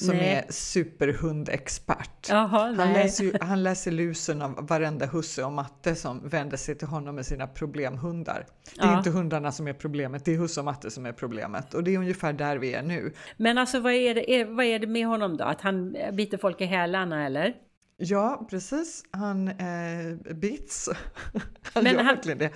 som 0.00 0.16
nej. 0.16 0.34
är 0.34 0.52
superhundexpert. 0.52 2.28
Jaha, 2.28 2.74
han, 2.76 2.92
läser 2.92 3.38
han 3.40 3.62
läser 3.62 3.90
lusen 3.90 4.42
av 4.42 4.66
varenda 4.66 5.06
husse 5.06 5.44
och 5.44 5.52
matte 5.52 5.94
som 5.94 6.28
vänder 6.28 6.56
sig 6.56 6.74
till 6.74 6.88
honom 6.88 7.14
med 7.14 7.26
sina 7.26 7.46
problemhundar. 7.46 8.46
Det 8.74 8.82
är 8.82 8.86
ja. 8.86 8.98
inte 8.98 9.10
hundarna 9.10 9.52
som 9.52 9.68
är 9.68 9.72
problemet, 9.72 10.24
det 10.24 10.34
är 10.34 10.38
husse 10.38 10.60
och 10.60 10.64
matte 10.64 10.90
som 10.90 11.06
är 11.06 11.12
problemet. 11.12 11.74
Och 11.74 11.84
det 11.84 11.94
är 11.94 11.98
ungefär 11.98 12.32
där 12.32 12.56
vi 12.56 12.74
är 12.74 12.82
nu. 12.82 13.12
Men 13.36 13.58
alltså 13.58 13.80
vad 13.80 13.92
är 13.92 14.14
det, 14.14 14.44
vad 14.44 14.64
är 14.64 14.78
det 14.78 14.86
med 14.86 15.06
honom 15.06 15.36
då? 15.36 15.44
Att 15.44 15.60
han 15.60 15.96
biter 16.12 16.38
folk 16.38 16.60
i 16.60 16.64
hälarna 16.64 17.26
eller? 17.26 17.54
Ja, 17.96 18.46
precis. 18.50 19.04
Han 19.10 19.48
eh, 19.48 20.34
bits. 20.34 20.88
han 21.72 21.84
Men 21.84 21.92
gör 21.92 22.02
han... 22.02 22.06
verkligen 22.06 22.38
det. 22.38 22.50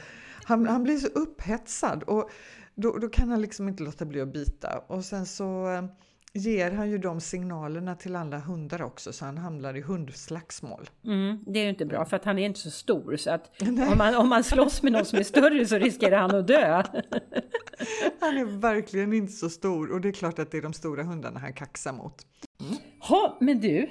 Han, 0.45 0.67
han 0.67 0.83
blir 0.83 0.97
så 0.97 1.07
upphetsad 1.07 2.03
och 2.03 2.31
då, 2.75 2.99
då 2.99 3.09
kan 3.09 3.31
han 3.31 3.41
liksom 3.41 3.69
inte 3.69 3.83
låta 3.83 4.05
bli 4.05 4.21
att 4.21 4.33
bita. 4.33 4.85
Och 4.87 5.05
sen 5.05 5.27
så 5.27 5.69
eh, 5.69 5.85
ger 6.35 6.71
han 6.71 6.91
ju 6.91 6.99
de 6.99 7.21
signalerna 7.21 7.95
till 7.95 8.17
alla 8.17 8.39
hundar 8.39 8.83
också 8.83 9.13
så 9.13 9.25
han 9.25 9.39
hamnar 9.39 9.77
i 9.77 9.81
hundslagsmål. 9.81 10.91
Mm, 11.05 11.39
det 11.47 11.59
är 11.59 11.63
ju 11.63 11.71
inte 11.71 11.87
bra 11.87 12.05
för 12.05 12.17
att 12.17 12.25
han 12.25 12.39
är 12.39 12.47
inte 12.47 12.61
så 12.61 12.71
stor 12.71 13.17
så 13.17 13.31
att 13.31 13.63
om 13.63 13.99
man, 13.99 14.15
om 14.15 14.29
man 14.29 14.45
slåss 14.45 14.83
med 14.83 14.93
någon 14.93 15.05
som 15.05 15.19
är 15.19 15.23
större 15.23 15.67
så 15.67 15.79
riskerar 15.79 16.19
han 16.19 16.35
att 16.35 16.47
dö. 16.47 16.83
han 18.21 18.37
är 18.37 18.61
verkligen 18.61 19.13
inte 19.13 19.33
så 19.33 19.51
stor 19.51 19.93
och 19.93 20.01
det 20.01 20.09
är 20.09 20.13
klart 20.13 20.39
att 20.39 20.51
det 20.51 20.59
är 20.59 20.63
de 20.63 20.73
stora 20.73 21.03
hundarna 21.03 21.41
han 21.41 21.53
kaxar 21.53 21.93
mot. 21.93 22.27
Mm. 22.61 22.75
Ha, 23.01 23.39
men 23.41 23.61
du, 23.61 23.91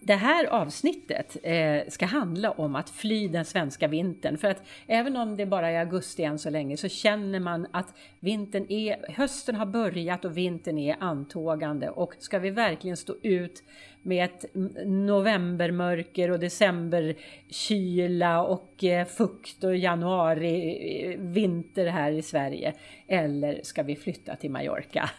det 0.00 0.14
här 0.14 0.46
avsnittet 0.46 1.36
eh, 1.42 1.80
ska 1.88 2.06
handla 2.06 2.50
om 2.50 2.76
att 2.76 2.90
fly 2.90 3.28
den 3.28 3.44
svenska 3.44 3.88
vintern. 3.88 4.38
För 4.38 4.48
att 4.48 4.62
även 4.86 5.16
om 5.16 5.36
det 5.36 5.46
bara 5.46 5.70
är 5.70 5.80
augusti 5.80 6.24
än 6.24 6.38
så 6.38 6.50
länge 6.50 6.76
så 6.76 6.88
känner 6.88 7.40
man 7.40 7.66
att 7.72 7.94
vintern 8.20 8.66
är, 8.68 9.12
hösten 9.12 9.54
har 9.54 9.66
börjat 9.66 10.24
och 10.24 10.36
vintern 10.36 10.78
är 10.78 10.96
antågande. 11.00 11.90
Och 11.90 12.14
ska 12.18 12.38
vi 12.38 12.50
verkligen 12.50 12.96
stå 12.96 13.14
ut 13.22 13.62
med 14.02 14.24
ett 14.24 14.44
novembermörker 14.86 16.30
och 16.30 16.38
decemberkyla 16.38 18.42
och 18.42 18.84
eh, 18.84 19.06
fukt 19.06 19.64
och 19.64 19.76
januari 19.76 21.04
eh, 21.04 21.20
vinter 21.20 21.86
här 21.86 22.12
i 22.12 22.22
Sverige? 22.22 22.74
Eller 23.08 23.60
ska 23.62 23.82
vi 23.82 23.96
flytta 23.96 24.36
till 24.36 24.50
Mallorca? 24.50 25.10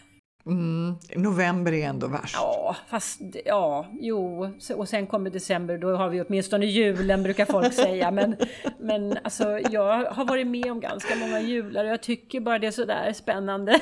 Mm, 0.46 0.94
november 1.16 1.72
är 1.72 1.88
ändå 1.88 2.06
värst. 2.06 2.34
Ja, 2.34 2.76
fast 2.88 3.20
ja, 3.44 3.86
jo, 4.00 4.50
och 4.76 4.88
sen 4.88 5.06
kommer 5.06 5.30
december, 5.30 5.78
då 5.78 5.96
har 5.96 6.08
vi 6.08 6.22
åtminstone 6.22 6.66
julen 6.66 7.22
brukar 7.22 7.46
folk 7.46 7.72
säga. 7.72 8.10
Men, 8.20 8.36
men 8.78 9.18
alltså, 9.24 9.58
jag 9.70 10.04
har 10.04 10.24
varit 10.24 10.46
med 10.46 10.72
om 10.72 10.80
ganska 10.80 11.16
många 11.16 11.40
jular 11.40 11.84
och 11.84 11.90
jag 11.90 12.02
tycker 12.02 12.40
bara 12.40 12.58
det 12.58 12.66
är 12.66 12.70
sådär 12.70 13.12
spännande. 13.12 13.80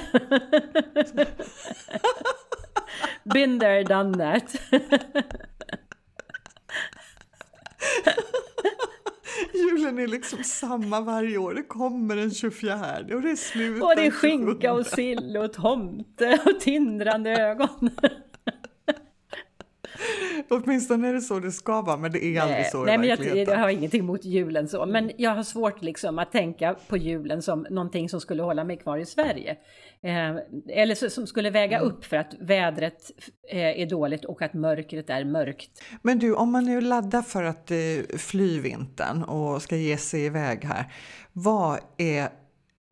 Been 3.25 3.61
there, 3.61 3.83
done 3.83 4.19
that. 4.19 4.55
Julen 9.55 9.99
är 9.99 10.07
liksom 10.07 10.45
samma 10.45 11.01
varje 11.01 11.39
år. 11.39 11.55
Det 11.55 11.63
kommer 11.63 12.17
den 12.17 12.31
24 12.31 12.75
och 13.15 13.23
det 13.23 13.31
är 13.31 13.37
slut 13.37 13.83
Och 13.83 13.93
det 13.97 14.07
är 14.07 14.11
skinka 14.11 14.73
och 14.73 14.87
sill 14.87 15.37
och 15.37 15.53
tomte 15.53 16.39
och 16.47 16.61
tindrande 16.61 17.31
ögon. 17.31 17.91
Åtminstone 20.49 21.09
är 21.09 21.13
det 21.13 21.21
så 21.21 21.39
det 21.41 21.53
ska 21.53 21.83
vara, 21.83 21.97
men 21.97 22.13
det 22.13 22.25
är 22.25 22.41
aldrig 22.41 22.67
så 22.67 22.85
nej, 22.85 22.95
i 22.95 22.99
men 22.99 23.09
jag, 23.09 23.37
jag 23.37 23.57
har 23.59 23.69
ingenting 23.69 24.01
emot 24.01 24.25
julen 24.25 24.69
så, 24.69 24.87
men 24.87 25.11
jag 25.17 25.35
har 25.35 25.43
svårt 25.43 25.83
liksom 25.83 26.19
att 26.19 26.33
tänka 26.33 26.77
på 26.89 26.97
julen 26.97 27.43
som 27.43 27.67
någonting 27.71 28.09
som 28.09 28.21
skulle 28.21 28.43
hålla 28.43 28.65
mig 28.65 28.77
kvar 28.77 28.99
i 28.99 29.07
Sverige. 29.07 29.57
Eh, 30.03 30.37
eller 30.83 30.95
så, 30.95 31.11
som 31.11 31.27
skulle 31.27 31.51
väga 31.51 31.77
Mm. 31.79 31.89
upp 31.89 32.05
för 32.05 32.17
att 32.17 32.35
vädret 32.41 33.11
eh, 33.53 33.59
är 33.83 33.87
dåligt 33.87 34.25
och 34.25 34.43
att 34.43 34.55
mörkret 34.55 35.11
är 35.11 35.25
mörkt. 35.25 35.83
Men 36.03 36.19
du, 36.19 36.35
om 36.35 36.53
man 36.53 36.65
nu 36.65 36.81
laddar 36.81 37.23
för 37.23 37.43
att 37.43 37.71
eh, 37.71 37.77
fly 38.19 38.61
vintern 38.61 39.23
och 39.23 39.63
ska 39.63 39.77
ge 39.77 39.97
sig 39.97 40.25
iväg 40.25 40.65
här. 40.65 40.93
Vad 41.33 41.79
är, 41.97 42.29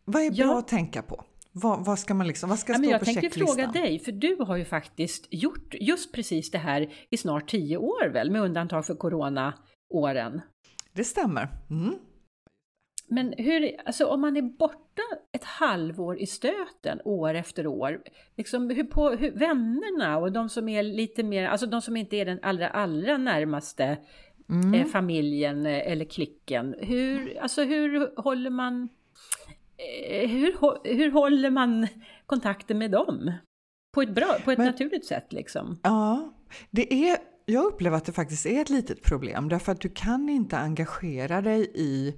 vad 0.04 0.22
är 0.22 0.30
bra 0.30 0.44
Ja. 0.46 0.58
att 0.58 0.68
tänka 0.68 1.02
på? 1.02 1.24
Vad, 1.62 1.84
vad 1.84 1.98
ska 1.98 2.14
man 2.14 2.26
liksom, 2.26 2.48
vad 2.48 2.58
ska 2.58 2.72
Ja, 2.72 2.76
stå 2.76 2.80
men 2.80 2.90
jag 2.90 3.00
på 3.00 3.04
tänkte 3.04 3.30
fråga 3.30 3.66
dig, 3.66 3.98
för 3.98 4.12
du 4.12 4.36
har 4.40 4.56
ju 4.56 4.64
faktiskt 4.64 5.26
gjort 5.30 5.74
just 5.80 6.12
precis 6.12 6.50
det 6.50 6.58
här 6.58 6.92
i 7.10 7.16
snart 7.16 7.50
tio 7.50 7.76
år 7.76 8.08
väl, 8.08 8.30
med 8.30 8.42
undantag 8.42 8.86
för 8.86 8.94
corona-åren. 8.94 10.40
Det 10.92 11.04
stämmer. 11.04 11.48
Mm. 11.70 11.94
Men 13.08 13.34
hur, 13.38 13.80
alltså 13.84 14.06
om 14.06 14.20
man 14.20 14.36
är 14.36 14.42
borta 14.42 15.02
ett 15.32 15.44
halvår 15.44 16.18
i 16.18 16.26
stöten 16.26 17.00
år 17.04 17.34
efter 17.34 17.66
år, 17.66 18.02
liksom 18.36 18.70
hur 18.70 18.84
på, 18.84 19.10
hur, 19.10 19.30
vännerna 19.30 20.18
och 20.18 20.32
de 20.32 20.48
som 20.48 20.68
är 20.68 20.82
lite 20.82 21.22
mer, 21.22 21.46
alltså 21.48 21.66
de 21.66 21.82
som 21.82 21.96
inte 21.96 22.16
är 22.16 22.24
den 22.24 22.38
allra, 22.42 22.68
allra 22.68 23.16
närmaste 23.16 23.98
Mm. 24.50 24.74
eh, 24.74 24.86
familjen 24.86 25.66
eh, 25.66 25.92
eller 25.92 26.04
klicken, 26.04 26.74
hur, 26.78 27.38
alltså 27.40 27.64
hur 27.64 28.22
håller 28.22 28.50
man, 28.50 28.82
eh, 28.82 28.88
hur, 30.28 30.52
hå- 30.58 30.80
hur 30.96 31.10
håller 31.10 31.50
man 31.50 31.86
kontakten 32.26 32.78
med 32.78 32.90
dem? 32.90 33.32
På 33.94 34.02
ett 34.02 34.14
bra, 34.14 34.36
på 34.44 34.50
ett 34.50 34.58
Men- 34.58 34.66
naturligt 34.66 35.06
sätt 35.06 35.26
liksom. 35.32 35.78
Ja, 35.82 36.32
det 36.70 36.94
är, 37.08 37.18
jag 37.44 37.64
upplever 37.64 37.96
att 37.96 38.04
det 38.04 38.12
faktiskt 38.12 38.46
är 38.46 38.60
ett 38.60 38.70
litet 38.70 39.02
problem 39.02 39.48
därför 39.48 39.72
att 39.72 39.80
du 39.80 39.88
kan 39.88 40.28
inte 40.28 40.58
engagera 40.58 41.40
dig 41.42 41.70
i 41.74 42.14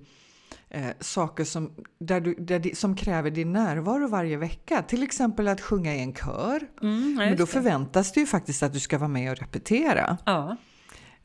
eh, 0.68 0.86
saker 1.00 1.44
som, 1.44 1.74
där 2.00 2.20
du, 2.20 2.34
där 2.34 2.58
di, 2.58 2.74
som 2.74 2.96
kräver 2.96 3.30
din 3.30 3.52
närvaro 3.52 4.08
varje 4.08 4.36
vecka. 4.36 4.82
Till 4.82 5.02
exempel 5.02 5.48
att 5.48 5.60
sjunga 5.60 5.94
i 5.94 6.00
en 6.02 6.14
kör. 6.14 6.68
Mm, 6.82 7.14
Men 7.14 7.30
då 7.36 7.44
det. 7.44 7.46
förväntas 7.46 8.12
det 8.12 8.20
ju 8.20 8.26
faktiskt 8.26 8.62
att 8.62 8.72
du 8.72 8.80
ska 8.80 8.98
vara 8.98 9.08
med 9.08 9.30
och 9.32 9.38
repetera. 9.38 10.18
Ja, 10.26 10.56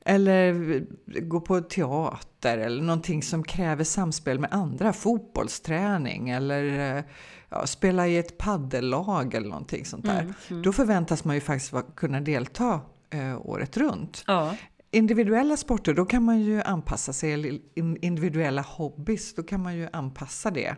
Eller 0.06 0.84
gå 1.22 1.42
på 1.42 1.62
teater 1.62 2.58
eller 2.58 2.84
någonting 2.84 3.24
som 3.24 3.44
kräver 3.44 3.84
samspel 3.84 4.40
med 4.40 4.54
andra, 4.54 4.94
fotbollsträning 4.94 6.30
eller 6.30 7.04
ja, 7.50 7.68
spela 7.68 8.08
i 8.08 8.18
ett 8.18 8.38
paddellag 8.38 9.34
eller 9.34 9.48
någonting 9.48 9.86
sånt 9.86 10.06
där. 10.06 10.22
Mm, 10.22 10.34
mm. 10.50 10.62
Då 10.62 10.74
förväntas 10.74 11.24
man 11.24 11.36
ju 11.36 11.42
faktiskt 11.42 11.74
kunna 11.96 12.22
delta 12.22 12.82
eh, 13.10 13.42
året 13.42 13.78
runt. 13.78 14.24
ja, 14.28 14.56
Individuella 14.92 15.58
sporter, 15.58 15.94
då 15.94 16.06
kan 16.06 16.24
man 16.24 16.40
ju 16.40 16.62
anpassa 16.62 17.14
sig, 17.14 17.34
eller 17.34 17.60
in- 17.76 17.98
individuella 18.02 18.62
hobbys, 18.62 19.36
då 19.36 19.44
kan 19.44 19.64
man 19.64 19.76
ju 19.76 19.88
anpassa 19.94 20.52
det 20.52 20.76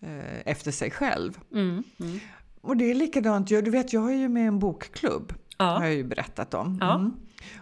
eh, 0.00 0.40
efter 0.44 0.70
sig 0.70 0.90
själv. 0.90 1.38
mm, 1.52 1.82
mm. 2.00 2.18
Och 2.60 2.76
det 2.76 2.90
är 2.90 2.94
likadant, 2.94 3.50
jag, 3.50 3.64
du 3.64 3.70
vet 3.70 3.92
jag 3.92 4.10
är 4.12 4.16
ju 4.16 4.28
med 4.28 4.48
en 4.48 4.58
bokklubb, 4.58 5.32
har 5.58 5.66
ja, 5.66 5.84
jag 5.84 5.94
ju 5.94 6.04
berättat 6.04 6.54
om. 6.54 6.78
Ja. 6.80 6.94
Mm. 6.94 7.12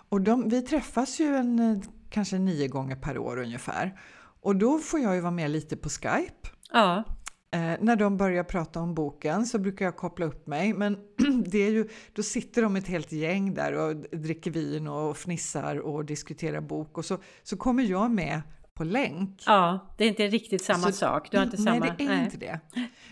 Och 0.09 0.21
de, 0.21 0.49
vi 0.49 0.63
träffas 0.63 1.21
ju 1.21 1.27
en, 1.37 1.59
eh, 1.59 1.79
kanske 2.11 2.39
nio 2.39 2.69
gånger 2.69 2.97
per 2.97 3.19
år 3.19 3.39
ungefär. 3.39 4.01
Och 4.43 4.57
då 4.57 4.79
får 4.79 5.01
jag 5.01 5.15
ju 5.15 5.21
vara 5.21 5.31
med 5.31 5.51
lite 5.51 5.77
på 5.77 5.89
Skype. 5.89 6.49
ja, 6.73 7.05
Eh, 7.51 7.75
när 7.81 7.97
de 7.97 8.17
börjar 8.17 8.45
prata 8.45 8.81
om 8.81 8.95
boken 8.95 9.47
så 9.47 9.59
brukar 9.59 9.85
jag 9.85 9.97
koppla 9.97 10.27
upp 10.27 10.47
mig. 10.47 10.73
Men 10.75 10.99
det 11.47 11.59
är 11.59 11.71
ju, 11.71 11.89
då 12.13 12.23
sitter 12.23 12.63
de 12.63 12.77
ett 12.77 12.89
helt 12.89 13.13
gäng 13.13 13.55
där 13.55 13.73
och 13.73 13.97
dricker 13.97 14.51
vin 14.51 14.87
och 14.89 15.17
fnissar 15.17 15.77
och 15.77 16.05
diskuterar 16.05 16.61
bok. 16.61 16.99
Och 16.99 17.05
så, 17.05 17.19
så 17.43 17.57
kommer 17.57 17.83
jag 17.83 18.11
med 18.11 18.43
på 18.75 18.85
länk. 18.85 19.43
ja, 19.47 19.95
det 19.99 20.05
är 20.05 20.09
inte 20.09 20.27
riktigt 20.29 20.65
samma 20.65 20.87
Så- 20.87 20.93
sak. 20.93 21.31
Du 21.31 21.37
har 21.37 21.45
inte 21.45 21.57
nej, 21.63 21.65
samma... 21.81 21.95
det 21.99 22.05
är 22.05 22.25
inte 22.25 22.37
det. 22.37 22.61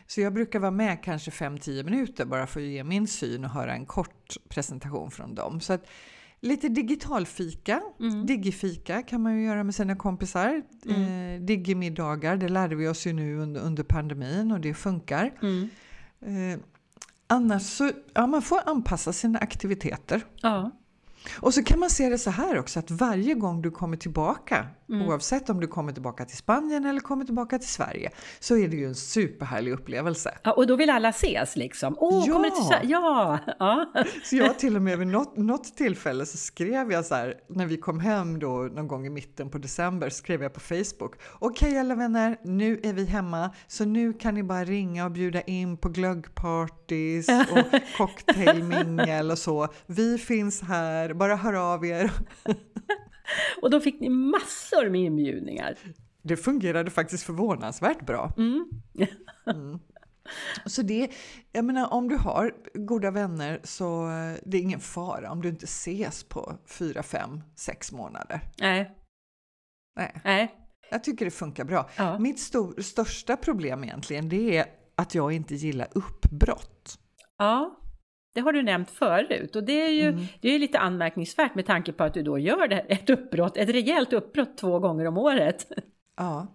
Så 0.07 0.21
jag 0.21 0.33
brukar 0.35 0.59
vara 0.59 0.71
med 0.71 1.03
kanske 1.05 1.31
5-10 1.31 1.83
minuter 1.85 2.25
bara 2.25 2.47
för 2.47 2.61
att 2.61 2.67
ge 2.67 2.85
min 2.85 3.07
syn 3.07 3.45
och 3.45 3.51
höra 3.51 3.75
en 3.75 3.87
kort 3.87 4.37
presentation 4.49 5.11
från 5.11 5.35
dem. 5.35 5.61
Så 5.61 5.73
att, 5.73 5.87
lite 6.45 6.69
digitalfika, 6.69 7.81
Mm. 8.01 8.27
digifika 8.27 9.03
kan 9.03 9.23
man 9.23 9.37
ju 9.39 9.45
göra 9.45 9.65
med 9.65 9.75
sina 9.75 9.97
kompisar. 9.97 10.63
Mm. 10.87 11.35
Eh, 11.35 11.41
digimiddagar, 11.41 12.37
det 12.37 12.49
lärde 12.49 12.75
vi 12.77 12.89
oss 12.89 13.07
ju 13.07 13.13
nu 13.13 13.39
under, 13.39 13.61
under 13.61 13.83
pandemin 13.83 14.53
och 14.53 14.61
det 14.61 14.75
funkar. 14.75 15.33
Mm. 15.43 15.69
Eh, 16.21 16.59
annars 17.27 17.63
så, 17.63 17.91
ja 18.15 18.27
man 18.27 18.43
får 18.43 18.61
anpassa 18.67 19.13
sina 19.13 19.39
aktiviteter. 19.39 20.25
Ja, 20.43 20.71
Och 21.41 21.55
så 21.55 21.63
kan 21.63 21.79
man 21.81 21.91
se 21.91 22.09
det 22.09 22.19
så 22.19 22.31
här 22.31 22.59
också 22.59 22.79
att 22.79 22.91
varje 22.91 23.35
gång 23.35 23.63
du 23.63 23.71
kommer 23.71 23.97
tillbaka, 23.97 24.67
Mm. 24.89 25.07
oavsett 25.09 25.51
om 25.51 25.61
du 25.61 25.67
kommer 25.67 25.93
tillbaka 25.93 26.25
till 26.25 26.37
Spanien 26.37 26.85
eller 26.85 27.01
kommer 27.01 27.25
tillbaka 27.25 27.59
till 27.59 27.69
Sverige, 27.69 28.11
så 28.41 28.57
är 28.57 28.69
det 28.69 28.77
ju 28.77 28.87
en 28.87 28.95
superhärlig 28.95 29.73
upplevelse. 29.73 30.39
Ja, 30.43 30.53
och 30.53 30.67
då 30.67 30.77
vill 30.77 30.91
alla 30.91 31.09
ses 31.09 31.57
liksom. 31.57 31.97
Åh, 31.99 32.25
Ja. 32.27 32.33
kommer 32.33 32.51
det 32.51 32.57
till 32.57 32.65
Sverige? 32.65 32.89
Ja! 32.89 33.39
ja. 33.59 33.93
Så 34.25 34.37
jag 34.37 34.59
till 34.59 34.77
och 34.77 34.83
med 34.83 34.99
vid 34.99 35.09
något, 35.09 35.37
något 35.37 35.77
tillfälle 35.77 36.27
så 36.27 36.37
skrev 36.37 36.93
jag 36.93 37.05
så 37.05 37.15
här, 37.15 37.35
när 37.49 37.67
vi 37.67 37.77
kom 37.77 38.01
hem 38.01 38.39
då 38.39 38.49
någon 38.49 38.89
gång 38.89 39.07
i 39.07 39.11
mitten 39.11 39.51
på 39.51 39.59
december, 39.59 40.09
skrev 40.11 40.43
jag 40.43 40.53
på 40.55 40.61
Facebook. 40.61 41.15
Okej 41.39 41.79
alla 41.79 41.95
vänner, 41.95 42.37
nu 42.45 42.81
är 42.83 42.93
vi 42.93 43.05
hemma, 43.05 43.51
så 43.67 43.85
nu 43.85 44.13
kan 44.13 44.35
ni 44.35 44.43
bara 44.43 44.65
ringa 44.65 45.05
och 45.05 45.11
bjuda 45.11 45.41
in 45.43 45.77
på 45.77 45.89
glöggpartys 45.89 47.29
och 47.29 47.81
cocktailmingel 47.97 49.31
och 49.31 49.39
så. 49.39 49.69
Vi 49.87 50.19
finns 50.19 50.63
här, 50.63 51.15
bara 51.15 51.37
hör 51.37 51.53
av 51.75 51.87
er. 51.87 52.11
Och 53.63 53.71
då 53.71 53.81
fick 53.81 54.01
ni 54.01 54.09
massor 54.09 54.91
med 54.91 55.01
inbjudningar. 55.01 55.79
Det 56.23 56.37
fungerade 56.37 56.91
faktiskt 56.91 57.25
förvånansvärt 57.25 58.07
bra. 58.07 58.33
Mm. 58.37 58.69
Så 60.67 60.83
det, 60.83 61.11
jag 61.53 61.65
menar 61.65 61.93
om 61.93 62.09
du 62.09 62.17
har 62.17 62.55
goda 62.75 63.11
vänner 63.11 63.61
så 63.63 64.11
eh, 64.11 64.37
det 64.45 64.57
är 64.57 64.63
ingen 64.63 64.81
fara 64.81 65.31
om 65.31 65.43
du 65.43 65.49
inte 65.49 65.65
ses 65.65 66.25
på 66.25 66.59
fyra, 66.67 67.03
fem, 67.03 67.41
sex 67.57 67.93
månader. 67.93 68.41
Nej, 68.61 68.91
Nej, 69.97 70.21
nej. 70.25 70.55
jag 70.91 71.05
tycker 71.05 71.25
det 71.25 71.31
funkar 71.31 71.65
bra. 71.65 71.91
Ja. 71.97 72.19
Mitt 72.19 72.41
stor, 72.41 72.81
största 72.83 73.37
problem 73.37 73.85
egentligen 73.85 74.29
det 74.29 74.57
är 74.57 74.67
att 74.97 75.15
jag 75.15 75.33
inte 75.33 75.55
gillar 75.55 75.89
uppbrott. 75.93 76.99
ja, 77.39 77.81
det 78.35 78.41
har 78.41 78.53
du 78.53 78.63
nämnt 78.63 78.91
förut. 78.91 79.57
Och 79.57 79.65
det 79.65 79.81
är 79.87 79.91
ju 79.91 80.09
Mm. 80.09 80.25
det 80.41 80.55
är 80.55 80.59
lite 80.59 80.79
anmärkningsvärt 80.79 81.55
med 81.55 81.67
tanke 81.67 81.93
på 81.93 82.05
att 82.05 82.15
du 82.15 82.23
då 82.23 82.39
gör 82.39 82.85
ett 82.89 83.11
uppbrott, 83.11 83.57
ett 83.57 83.69
rejält 83.69 84.13
uppbrott 84.13 84.57
två 84.59 84.79
gånger 84.79 85.07
om 85.07 85.19
året. 85.19 85.67
Ja. 86.17 86.47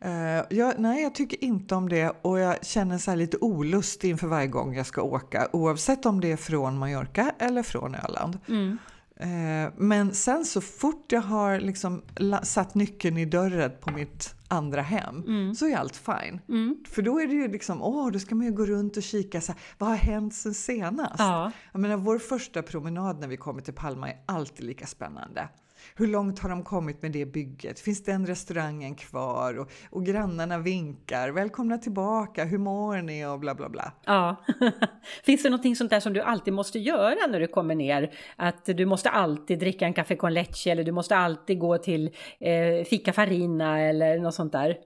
Eh, 0.00 0.44
jag, 0.50 0.74
nej, 0.78 1.02
jag 1.02 1.14
tycker 1.14 1.44
inte 1.44 1.74
om 1.74 1.88
det 1.88 2.12
och 2.22 2.38
jag 2.38 2.64
känner 2.66 2.98
så 2.98 3.14
lite 3.14 3.36
olust 3.40 4.04
inför 4.04 4.26
varje 4.26 4.46
gång 4.46 4.74
jag 4.74 4.86
ska 4.86 5.02
åka 5.02 5.48
oavsett 5.52 6.06
om 6.06 6.20
det 6.20 6.32
är 6.32 6.36
från 6.36 6.78
Mallorca 6.78 7.32
eller 7.38 7.62
från 7.62 7.94
Öland. 7.94 8.38
Mm. 8.48 8.78
Eh, 9.22 9.72
Men 9.76 10.14
sen 10.14 10.44
så 10.44 10.60
fort 10.60 11.12
jag 11.12 11.20
har 11.20 11.60
liksom 11.60 12.02
satt 12.42 12.74
nyckeln 12.74 13.18
i 13.18 13.24
dörren 13.24 13.70
på 13.80 13.90
mitt 13.92 14.34
andra 14.48 14.82
hem 14.82 15.22
Mm. 15.26 15.54
så 15.54 15.66
är 15.68 15.76
allt 15.76 15.96
fine. 15.96 16.40
Mm. 16.48 16.76
För 16.88 17.02
då 17.02 17.20
är 17.20 17.26
det 17.26 17.34
ju 17.34 17.48
liksom, 17.48 17.82
åh, 17.82 18.10
då 18.10 18.18
ska 18.18 18.34
man 18.34 18.46
ju 18.46 18.52
gå 18.52 18.66
runt 18.66 18.96
och 18.96 19.02
kika 19.02 19.40
så 19.40 19.52
här, 19.52 19.60
vad 19.78 19.88
har 19.88 19.96
hänt 19.96 20.34
sen 20.34 20.54
senast? 20.54 21.14
Ja. 21.18 21.52
Jag 21.72 21.80
menar, 21.80 21.96
vår 21.96 22.18
första 22.18 22.62
promenad 22.62 23.20
när 23.20 23.28
vi 23.28 23.36
kommer 23.36 23.60
till 23.62 23.74
Palma 23.74 24.08
är 24.10 24.16
alltid 24.26 24.66
lika 24.66 24.86
spännande. 24.86 25.48
Hur 25.94 26.06
långt 26.06 26.38
har 26.38 26.48
de 26.48 26.62
kommit 26.62 27.02
med 27.02 27.12
det 27.12 27.26
bygget? 27.26 27.80
Finns 27.80 28.04
den 28.04 28.26
restaurangen 28.26 28.94
kvar? 28.94 29.58
Och, 29.58 29.70
och 29.90 30.06
grannarna 30.06 30.58
vinkar. 30.58 31.28
Välkomna 31.28 31.78
tillbaka, 31.78 32.44
hur 32.44 32.58
mår 32.58 32.96
ni? 32.96 33.26
Och 33.26 33.40
bla 33.40 33.54
bla 33.54 33.68
bla. 33.68 33.92
Ja. 34.06 34.36
Finns 35.24 35.42
det 35.42 35.50
någonting 35.50 35.76
sånt 35.76 35.90
där 35.90 36.00
som 36.00 36.12
du 36.12 36.20
alltid 36.20 36.54
måste 36.54 36.78
göra 36.78 37.26
när 37.28 37.40
du 37.40 37.46
kommer 37.46 37.74
ner? 37.74 38.14
Att 38.36 38.64
du 38.64 38.86
måste 38.86 39.10
alltid 39.10 39.58
dricka 39.58 39.86
en 39.86 39.94
kaffe 39.94 40.16
con 40.16 40.34
leche 40.34 40.70
eller 40.70 40.84
du 40.84 40.92
måste 40.92 41.16
alltid 41.16 41.58
gå 41.58 41.78
till 41.78 42.10
eh, 42.40 42.84
Fika 42.84 43.12
Farina 43.12 43.80
eller 43.80 44.18
något 44.18 44.34
sånt 44.34 44.52
där? 44.52 44.76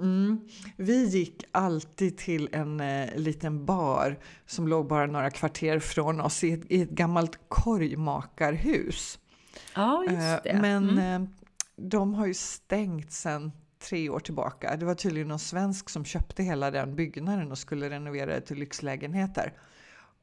Mm. 0.00 0.40
Vi 0.76 1.04
gick 1.04 1.44
alltid 1.52 2.18
till 2.18 2.48
en 2.52 2.80
eh, 2.80 3.16
liten 3.16 3.64
bar 3.64 4.18
som 4.46 4.68
låg 4.68 4.88
bara 4.88 5.06
några 5.06 5.30
kvarter 5.30 5.78
från 5.78 6.20
oss 6.20 6.44
i 6.44 6.52
ett, 6.52 6.60
i 6.68 6.82
ett 6.82 6.90
gammalt 6.90 7.38
korgmakarhus. 7.48 9.18
Ja, 9.74 10.04
Eh, 10.08 10.14
just 10.14 10.44
det. 10.44 10.58
Men 10.60 10.88
Mm. 10.90 11.22
eh, 11.22 11.28
de 11.76 12.14
har 12.14 12.26
ju 12.26 12.34
stängt 12.34 13.12
sedan 13.12 13.52
tre 13.88 14.08
år 14.10 14.20
tillbaka. 14.20 14.76
Det 14.76 14.86
var 14.86 14.94
tydligen 14.94 15.28
någon 15.28 15.38
svensk 15.38 15.90
som 15.90 16.04
köpte 16.04 16.42
hela 16.42 16.70
den 16.70 16.96
byggnaden 16.96 17.50
och 17.50 17.58
skulle 17.58 17.90
renovera 17.90 18.26
det 18.34 18.40
till 18.40 18.56
lyxlägenheter. 18.58 19.52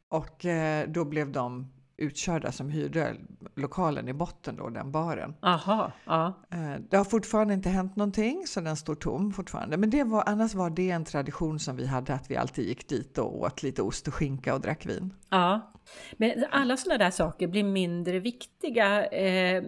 Och 0.10 0.46
eh, 0.46 0.88
då 0.90 1.06
blev 1.06 1.32
de 1.32 1.72
utkörda 2.00 2.52
som 2.52 2.70
hyrde 2.70 3.16
lokalen 3.56 4.08
i 4.08 4.14
botten 4.14 4.56
då, 4.56 4.70
den 4.70 4.92
baren. 4.92 5.34
Aha, 5.42 5.92
ja. 6.06 6.34
Eh, 6.52 6.76
Det 6.90 6.98
har 6.98 7.04
fortfarande 7.06 7.54
inte 7.54 7.70
hänt 7.70 7.96
någonting 7.96 8.44
så 8.48 8.62
den 8.62 8.76
står 8.78 8.96
tom 8.96 9.34
fortfarande. 9.34 9.78
Men 9.78 9.90
det 9.90 10.04
var, 10.04 10.24
annars 10.26 10.54
var 10.54 10.70
det 10.70 10.90
en 10.92 11.06
tradition 11.06 11.60
som 11.60 11.76
vi 11.76 11.86
hade 11.88 12.14
att 12.14 12.32
vi 12.32 12.36
alltid 12.36 12.68
gick 12.68 12.90
dit 12.90 13.18
och 13.18 13.42
åt 13.42 13.64
lite 13.64 13.82
ost 13.82 14.08
och 14.08 14.14
skinka 14.14 14.54
och 14.54 14.62
drack 14.62 14.86
vin. 14.86 15.14
Ja, 15.30 15.72
men 16.18 16.46
alla 16.52 16.78
sådana 16.78 17.04
där 17.04 17.12
saker 17.12 17.48
blir 17.48 17.64
mindre 17.64 18.20
viktiga 18.20 19.06
eh, 19.06 19.64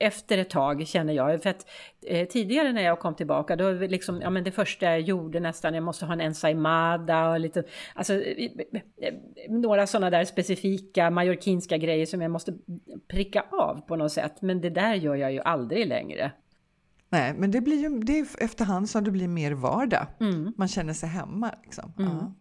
efter 0.00 0.38
ett 0.38 0.50
tag 0.50 0.86
känner 0.86 1.12
jag. 1.12 1.42
För 1.42 1.50
att 1.50 1.66
eh, 2.06 2.28
tidigare 2.28 2.72
när 2.72 2.82
jag 2.82 3.00
kom 3.00 3.14
tillbaka, 3.14 3.56
då 3.56 3.72
liksom, 3.72 4.20
ja 4.20 4.30
men 4.30 4.44
det 4.44 4.52
första 4.52 4.86
jag 4.86 5.00
gjorde 5.00 5.40
nästan, 5.40 5.74
jag 5.74 5.84
måste 5.84 6.06
ha 6.06 6.12
en 6.12 6.20
ensaimada 6.20 7.30
och 7.30 7.40
lite, 7.40 7.64
alltså 7.94 8.22
några 9.48 9.86
sådana 9.86 10.10
där 10.10 10.24
specifika 10.24 11.10
mallorquinska 11.10 11.76
grejer 11.76 12.06
som 12.06 12.22
jag 12.22 12.30
måste 12.30 12.54
pricka 13.08 13.44
av 13.50 13.80
på 13.80 13.96
något 13.96 14.12
sätt. 14.12 14.42
Men 14.42 14.60
det 14.60 14.70
där 14.70 14.94
gör 14.94 15.14
jag 15.14 15.32
ju 15.32 15.40
aldrig 15.40 15.86
längre. 15.86 16.32
Nej, 17.14 17.34
men 17.36 17.50
det 17.50 17.60
blir 17.60 17.76
ju 17.76 17.98
det 18.00 18.18
är 18.18 18.26
efterhand 18.44 18.90
som 18.90 19.04
det 19.04 19.10
blir 19.10 19.28
mer 19.28 19.52
vardag. 19.52 20.06
Mm. 20.20 20.52
Man 20.56 20.68
känner 20.68 20.92
sig 20.92 21.08
hemma. 21.08 21.50
Liksom. 21.64 21.92
Ja. 21.98 22.34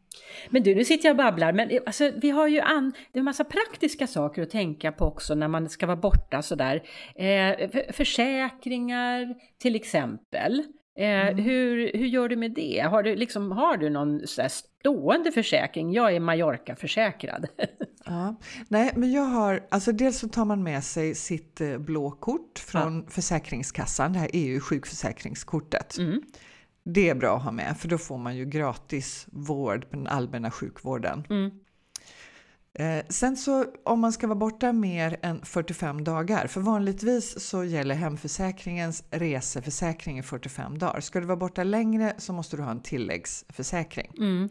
Men 0.50 0.63
du, 0.63 0.75
nu 0.75 0.86
sitter 0.86 1.10
jag 1.10 1.13
och 1.13 1.17
babblar, 1.17 1.53
men 1.53 1.70
eh, 1.70 1.82
alltså, 1.86 2.12
vi 2.15 2.29
har 2.29 2.48
ju 2.48 2.60
an, 2.60 2.93
det 3.12 3.17
är 3.17 3.20
en 3.20 3.25
massa 3.25 3.43
praktiska 3.43 4.08
saker 4.08 4.41
att 4.41 4.50
tänka 4.50 4.91
på 4.91 5.05
också 5.05 5.36
när 5.36 5.48
man 5.48 5.70
ska 5.70 5.86
vara 5.86 5.98
borta 5.98 6.41
sådär. 6.41 6.75
Eh, 7.15 7.70
för, 7.70 7.93
försäkringar 7.93 9.36
till 9.60 9.75
exempel. 9.75 10.63
Eh, 10.98 11.36
hur, 11.36 11.98
hur 11.98 12.05
gör 12.05 12.29
du 12.29 12.36
med 12.36 12.51
det? 12.51 12.88
Har 12.91 13.03
du, 13.03 13.15
liksom, 13.15 13.51
har 13.51 13.77
du 13.77 13.89
någon 13.89 14.27
så 14.27 14.41
stående 14.50 15.32
försäkring? 15.32 15.93
Jag 15.93 16.15
är 16.15 16.20
Mallorca-försäkrad. 16.20 17.48
Ja. 18.05 18.36
Nej, 18.67 18.91
men 18.96 19.12
jag 19.12 19.22
har, 19.22 19.67
alltså 19.72 19.91
dels 19.91 20.20
så 20.20 20.27
tar 20.27 20.46
man 20.46 20.63
med 20.63 20.84
sig 20.84 21.15
sitt 21.15 21.62
eh, 21.62 21.77
blå 21.77 22.12
kort 22.12 22.60
från 22.60 23.08
Försäkringskassan, 23.10 24.13
det 24.13 24.20
här 24.20 24.29
EU-sjukförsäkringskortet. 24.34 25.98
Mm. 25.98 26.22
Det 26.84 27.10
är 27.10 27.16
bra 27.16 27.38
att 27.38 27.44
ha 27.44 27.52
med 27.52 27.78
för 27.78 27.88
då 27.88 27.98
får 27.98 28.18
man 28.18 28.36
ju 28.36 28.46
gratis 28.46 29.28
vård 29.32 29.90
på 29.90 29.96
den 29.96 30.08
allmänna 30.08 30.52
sjukvården. 30.52 31.24
Mm. 31.30 31.52
Eh, 32.80 33.06
sen 33.10 33.38
så 33.38 33.66
om 33.84 34.00
man 34.00 34.13
ska 34.13 34.28
vara 34.28 34.36
borta 34.40 34.74
mer 34.74 35.20
än 35.22 35.42
45 35.46 36.04
dagar, 36.04 36.48
för 36.48 36.62
vanligtvis 36.62 37.40
så 37.40 37.63
gäller 37.63 37.96
hemförsäkringens 37.96 39.04
reseförsäkring 39.12 40.19
i 40.19 40.24
45 40.24 40.78
dagar. 40.78 41.00
Ska 41.00 41.19
du 41.19 41.26
vara 41.26 41.38
borta 41.38 41.63
längre 41.63 42.13
så 42.17 42.34
måste 42.34 42.58
du 42.58 42.63
ha 42.63 42.72
en 42.72 42.82
tilläggsförsäkring. 42.82 44.12
Mm. 44.17 44.50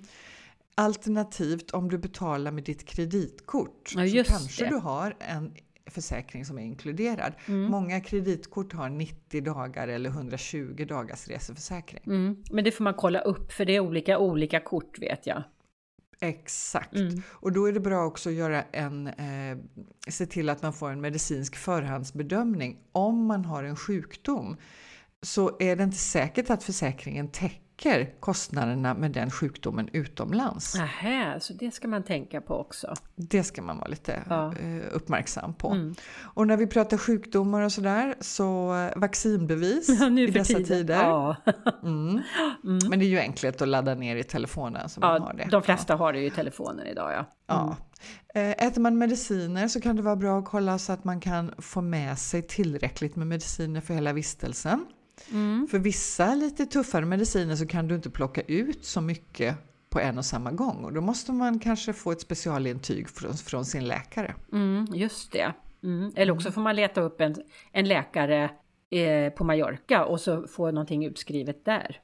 Alternativt 0.75 1.71
om 1.71 1.89
du 1.89 1.99
betalar 1.99 2.51
med 2.51 2.65
ditt 2.65 2.87
kreditkort 2.87 3.93
Ja, 3.97 4.25
så 4.25 4.33
kanske 4.33 4.65
det. 4.65 4.71
du 4.71 4.77
har 4.77 5.17
en 5.19 5.55
försäkring 5.87 6.45
som 6.45 6.59
är 6.59 6.63
inkluderad. 6.63 7.33
Mm. 7.47 7.71
Många 7.71 8.01
kreditkort 8.01 8.73
har 8.73 8.89
90 8.89 9.41
dagar 9.41 9.89
eller 9.89 10.11
120 10.11 10.85
dagars 10.89 11.29
reseförsäkring. 11.29 12.03
Mm. 12.07 12.45
Men 12.51 12.65
det 12.65 12.73
får 12.73 12.85
man 12.85 12.95
kolla 12.95 13.21
upp 13.21 13.53
för 13.53 13.65
det 13.65 13.77
är 13.77 13.81
olika 13.81 14.19
olika 14.19 14.61
kort 14.61 14.99
vet 14.99 15.27
jag. 15.27 15.43
Exakt. 16.21 16.95
Mm. 16.95 17.23
Och 17.29 17.53
då 17.53 17.67
är 17.67 17.73
det 17.73 17.81
bra 17.81 18.05
också 18.05 18.29
att 18.29 18.35
göra 18.35 18.63
en, 18.63 19.07
eh, 19.07 19.59
se 20.09 20.27
till 20.27 20.49
att 20.49 20.63
man 20.63 20.73
får 20.73 20.91
en 20.91 21.01
medicinsk 21.01 21.57
förhandsbedömning. 21.57 22.79
Om 22.93 23.27
man 23.27 23.45
har 23.45 23.65
en 23.65 23.77
sjukdom 23.77 24.57
så 25.23 25.57
är 25.61 25.77
det 25.77 25.85
inte 25.85 25.97
säkert 25.97 26.51
att 26.51 26.63
försäkringen 26.63 27.29
täcker 27.29 27.72
kostnaderna 28.21 28.95
med 28.95 29.11
den 29.11 29.31
sjukdomen 29.31 29.89
utomlands. 29.93 30.75
Nähä, 30.75 31.41
så 31.41 31.53
det 31.53 31.71
ska 31.71 31.89
man 31.89 32.03
tänka 32.03 32.41
på 32.41 32.55
också. 32.55 32.95
Det 33.17 33.43
ska 33.45 33.63
man 33.63 33.79
vara 33.79 33.89
lite 33.89 34.23
Ja. 34.29 34.53
eh, 34.57 34.83
uppmärksam 34.93 35.55
på. 35.55 35.69
Mm. 35.71 35.95
Och 36.23 36.47
när 36.47 36.57
vi 36.57 36.67
pratar 36.67 36.97
sjukdomar 36.99 37.63
och 37.63 37.73
sådär 37.73 38.15
så 38.21 38.75
eh, 38.77 38.99
vaccinbevis 39.01 39.89
Ja, 40.01 40.11
i 40.21 40.27
dessa 40.27 40.45
tiden. 40.55 40.65
tider. 40.65 40.95
Ja. 41.03 41.37
Mm. 41.83 42.23
Mm. 42.65 42.79
Men 42.91 42.99
det 42.99 43.05
är 43.05 43.09
ju 43.09 43.19
enkelt 43.19 43.63
att 43.63 43.69
ladda 43.69 43.95
ner 43.95 44.17
i 44.17 44.23
telefonen 44.25 44.89
så 44.89 45.01
man 45.01 45.23
har 45.23 45.33
det. 45.35 45.49
de 45.51 45.63
flesta 45.63 45.95
har 45.97 46.13
det 46.13 46.19
ju 46.21 46.27
i 46.27 46.31
telefonen 46.31 46.87
idag 46.87 47.13
ja. 47.13 47.25
Ja. 47.47 47.77
Eh, 48.41 48.51
Äter 48.67 48.81
man 48.81 48.99
mediciner 48.99 49.69
så 49.69 49.81
kan 49.81 49.97
det 49.97 50.03
vara 50.03 50.17
bra 50.17 50.39
att 50.39 50.45
kolla 50.45 50.79
så 50.79 50.93
att 50.93 51.05
man 51.05 51.21
kan 51.21 51.55
få 51.59 51.81
med 51.81 52.19
sig 52.19 52.43
tillräckligt 52.43 53.17
med 53.17 53.27
mediciner 53.27 53.81
för 53.81 53.95
hela 53.95 54.13
vistelsen. 54.13 54.87
Mm. 55.31 55.69
För 55.71 55.79
vissa 55.79 56.35
lite 56.35 56.67
tuffare 56.67 57.05
mediciner 57.07 57.57
så 57.57 57.67
kan 57.67 57.89
du 57.89 57.95
inte 57.95 58.11
plocka 58.11 58.41
ut 58.41 58.85
så 58.85 59.01
mycket 59.01 59.57
på 59.91 60.01
en 60.01 60.19
och 60.19 60.25
samma 60.25 60.53
gång 60.53 60.85
och 60.85 60.93
då 60.93 61.01
måste 61.01 61.33
man 61.33 61.59
kanske 61.59 61.93
få 61.93 62.13
ett 62.13 62.21
specialintyg 62.21 63.09
från, 63.09 63.35
från 63.35 63.65
sin 63.65 63.85
läkare. 63.89 64.35
Mm, 64.53 64.87
just 64.95 65.33
det. 65.33 65.53
Mm. 65.83 66.13
Eller 66.17 66.33
också 66.33 66.53
får 66.53 66.61
man 66.61 66.77
leta 66.77 67.01
upp 67.01 67.21
en, 67.21 67.35
en 67.73 67.89
läkare 67.89 68.51
eh, 68.91 69.33
på 69.33 69.45
Mallorca 69.45 70.05
och 70.05 70.21
så 70.21 70.47
få 70.47 70.71
någonting 70.71 71.05
utskrivet 71.05 71.65
där. 71.65 72.01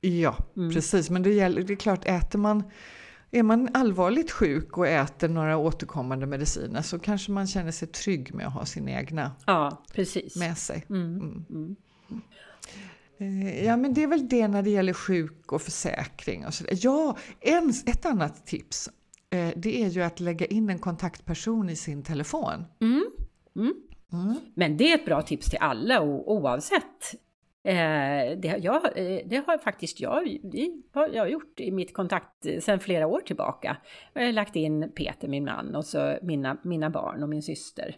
Ja, 0.00 0.36
Mm. 0.56 0.70
precis. 0.74 1.10
Men 1.10 1.22
det, 1.22 1.30
gäller, 1.32 1.62
det 1.62 1.72
är 1.72 1.76
klart, 1.76 2.04
äter 2.04 2.38
man, 2.38 2.62
är 3.30 3.42
man 3.42 3.68
allvarligt 3.74 4.30
sjuk 4.30 4.78
och 4.78 4.86
äter 4.86 5.28
några 5.28 5.56
återkommande 5.56 6.26
mediciner 6.26 6.82
så 6.82 6.98
kanske 6.98 7.32
man 7.32 7.46
känner 7.46 7.70
sig 7.70 7.88
trygg 7.88 8.34
med 8.34 8.46
att 8.46 8.52
ha 8.52 8.64
sin 8.66 8.88
egna 8.88 9.30
Ja, 9.46 9.82
precis. 9.94 10.36
med 10.36 10.58
sig. 10.58 10.84
Mm. 10.88 11.16
Mm. 11.20 11.44
Mm. 11.50 11.76
Eh, 13.18 13.64
Ja, 13.66 13.76
men 13.76 13.94
det 13.94 14.02
är 14.02 14.06
väl 14.06 14.28
det 14.28 14.48
när 14.48 14.62
det 14.62 14.70
gäller 14.70 14.92
sjuk 14.92 15.52
och 15.52 15.62
försäkring 15.62 16.46
och 16.46 16.54
sådär. 16.54 16.74
Ja, 16.82 17.16
en, 17.40 17.68
ett 17.86 18.06
annat 18.06 18.46
tips. 18.46 18.88
eh, 19.30 19.48
Det 19.56 19.82
är 19.82 19.88
ju 19.88 20.02
att 20.02 20.20
lägga 20.20 20.46
in 20.46 20.70
en 20.70 20.78
kontaktperson 20.78 21.70
i 21.70 21.76
sin 21.76 22.02
telefon. 22.02 22.64
Mm. 22.80 23.06
Mm. 23.56 23.74
Mm. 24.12 24.34
Men 24.54 24.76
det 24.76 24.90
är 24.92 24.94
ett 24.98 25.04
bra 25.04 25.22
tips 25.22 25.50
till 25.50 25.58
alla 25.60 26.02
o- 26.02 26.24
oavsett. 26.26 27.14
Eh, 27.64 28.38
det, 28.38 28.48
har 28.48 28.58
jag, 28.58 28.82
det 29.26 29.42
har 29.46 29.58
faktiskt 29.58 30.00
jag, 30.00 30.38
det 30.52 30.70
har 30.92 31.08
jag 31.08 31.30
gjort 31.30 31.60
i 31.60 31.70
mitt 31.70 31.94
kontakt 31.94 32.46
sedan 32.60 32.80
flera 32.80 33.06
år 33.06 33.20
tillbaka. 33.20 33.76
Jag 34.12 34.24
har 34.24 34.32
lagt 34.32 34.56
in 34.56 34.92
Peter, 34.96 35.28
min 35.28 35.44
man, 35.44 35.74
och 35.74 35.84
så 35.84 36.18
mina, 36.22 36.56
mina 36.64 36.90
barn 36.90 37.22
och 37.22 37.28
min 37.28 37.42
syster. 37.42 37.96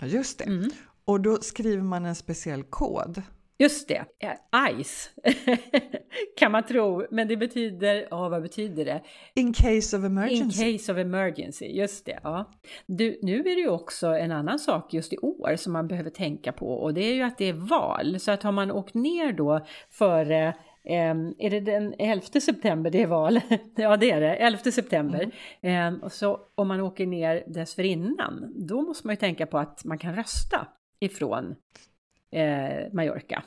Ja, 0.00 0.06
just 0.06 0.38
det. 0.38 0.44
Mm. 0.44 0.70
Och 1.04 1.20
då 1.20 1.36
skriver 1.36 1.82
man 1.82 2.04
en 2.04 2.14
speciell 2.14 2.62
kod. 2.62 3.22
Just 3.60 3.88
det, 3.88 4.04
eh, 4.18 4.70
ICE 4.78 5.10
kan 6.36 6.52
man 6.52 6.62
tro, 6.62 7.06
men 7.10 7.28
det 7.28 7.36
betyder, 7.36 8.06
ja 8.10 8.28
vad 8.28 8.42
betyder 8.42 8.84
det? 8.84 9.02
In 9.34 9.52
case 9.52 9.96
of 9.96 10.04
In 10.04 10.06
emergency. 10.06 10.72
case 10.72 10.92
of 10.92 10.98
emergency, 10.98 11.66
just 11.66 12.06
det. 12.06 12.18
Ja. 12.22 12.50
Du, 12.86 13.18
nu 13.22 13.38
är 13.40 13.44
det 13.44 13.60
ju 13.60 13.68
också 13.68 14.06
en 14.06 14.32
annan 14.32 14.58
sak 14.58 14.94
just 14.94 15.12
i 15.12 15.18
år 15.18 15.56
som 15.56 15.72
man 15.72 15.88
behöver 15.88 16.10
tänka 16.10 16.52
på 16.52 16.66
och 16.66 16.94
det 16.94 17.00
är 17.00 17.14
ju 17.14 17.22
att 17.22 17.38
det 17.38 17.44
är 17.44 17.52
val. 17.52 18.20
Så 18.20 18.32
att 18.32 18.42
har 18.42 18.52
man 18.52 18.70
åkt 18.70 18.94
ner 18.94 19.32
då 19.32 19.66
före 19.90 20.54
ehm, 20.84 21.34
är 21.38 21.50
det 21.50 21.60
den 21.60 21.94
11 21.98 22.22
september 22.40 22.90
det 22.90 23.02
är 23.02 23.06
val? 23.06 23.40
ja 23.76 23.96
det 23.96 24.10
är 24.10 24.20
det, 24.20 24.34
11 24.34 24.58
september. 24.58 25.30
Ehm, 25.60 25.98
och 25.98 26.12
så 26.12 26.40
om 26.54 26.68
man 26.68 26.80
åker 26.80 27.06
ner 27.06 27.44
dessförinnan, 27.46 28.52
då 28.56 28.82
måste 28.82 29.06
man 29.06 29.12
ju 29.12 29.20
tänka 29.20 29.46
på 29.46 29.58
att 29.58 29.84
man 29.84 29.98
kan 29.98 30.16
rösta 30.16 30.66
ifrån 31.00 31.54
eh, 32.32 32.92
Mallorca. 32.92 33.42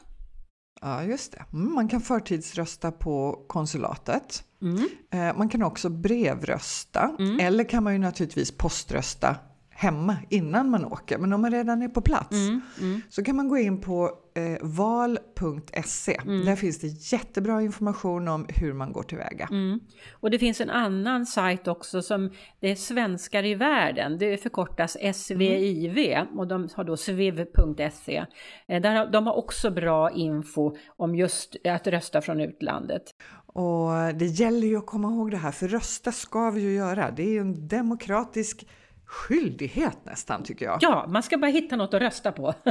Ja, 0.82 1.04
just 1.04 1.32
det. 1.32 1.46
Mm, 1.54 1.74
man 1.74 1.88
kan 1.88 2.02
förtidsrösta 2.02 2.92
på 2.92 3.46
konsulatet. 3.48 4.44
Mm. 4.62 4.90
Eh, 5.12 5.38
Man 5.38 5.50
kan 5.50 5.64
också 5.64 5.90
brevrösta 5.90 7.16
Mm. 7.20 7.40
eller 7.40 7.64
kan 7.70 7.84
man 7.84 7.94
ju 7.94 8.00
naturligtvis 8.00 8.58
poströsta 8.58 9.36
hemma 9.76 10.18
innan 10.30 10.70
man 10.70 10.86
åker. 10.86 11.18
Men 11.18 11.34
om 11.34 11.42
man 11.42 11.52
redan 11.52 11.82
är 11.82 11.88
på 11.88 12.02
plats 12.02 12.32
Mm, 12.32 12.62
mm. 12.82 13.02
så 13.10 13.24
kan 13.24 13.36
man 13.36 13.48
gå 13.48 13.58
in 13.58 13.82
på 13.82 14.12
eh, 14.36 14.58
val.se. 14.62 16.20
Mm. 16.26 16.46
Där 16.46 16.56
finns 16.56 16.80
det 16.80 16.88
jättebra 16.88 17.62
information 17.62 18.28
om 18.28 18.46
hur 18.50 18.74
man 18.74 18.94
går 18.94 19.04
tillväga. 19.04 19.48
Mm. 19.52 19.80
Och 20.12 20.32
det 20.32 20.40
finns 20.40 20.62
en 20.62 20.70
annan 20.70 21.26
sajt 21.26 21.68
också 21.68 22.02
som 22.02 22.32
det 22.60 22.72
är 22.72 22.76
Svenskar 22.76 23.46
i 23.46 23.56
världen. 23.56 24.18
Det 24.18 24.38
förkortas 24.38 24.98
SVIV 25.14 26.18
och 26.36 26.48
de 26.48 26.70
har 26.74 26.84
då 26.84 26.98
sviv.se. 26.98 28.26
Eh, 28.68 28.82
Där 28.82 29.12
de 29.12 29.28
har 29.28 29.34
också 29.34 29.72
bra 29.72 30.12
info 30.12 30.76
om 30.98 31.16
just 31.16 31.56
att 31.66 31.88
rösta 31.88 32.22
från 32.22 32.42
utlandet. 32.42 33.04
Och 33.46 33.92
det 34.16 34.26
gäller 34.26 34.68
ju 34.68 34.78
att 34.78 34.86
komma 34.86 35.08
ihåg 35.08 35.32
det 35.32 35.38
här, 35.38 35.52
för 35.52 35.68
rösta 35.68 36.12
ska 36.12 36.52
vi 36.52 36.62
ju 36.62 36.74
göra. 36.74 37.12
Det 37.12 37.24
är 37.24 37.30
ju 37.30 37.40
en 37.40 37.68
demokratisk 37.68 38.68
skyldighet 39.06 39.98
nästan 40.06 40.44
tycker 40.44 40.66
jag. 40.66 40.78
Ja, 40.82 41.06
man 41.10 41.24
ska 41.24 41.38
bara 41.38 41.52
hitta 41.52 41.76
något 41.76 41.94
att 41.94 42.02
rösta 42.02 42.32
på. 42.32 42.54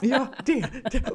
Ja, 0.00 0.26
det, 0.46 0.66
det, 0.92 1.10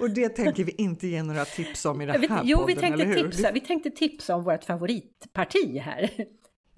och 0.00 0.10
det 0.14 0.28
tänker 0.28 0.64
vi 0.64 0.72
inte 0.72 1.06
ge 1.06 1.22
några 1.22 1.44
tips 1.44 1.84
om 1.86 2.00
i 2.00 2.06
den 2.06 2.12
Jag 2.14 2.20
vet- 2.20 2.30
här 2.30 2.40
jo, 2.44 2.64
vi 2.66 2.74
podden, 2.74 2.98
tänkte, 2.98 3.14
tipsa, 3.22 3.52
vi 3.52 3.60
tänkte 3.60 3.90
tipsa 3.90 4.34
om 4.36 4.44
vårt 4.44 4.64
favoritparti 4.64 5.78
här. 5.78 6.10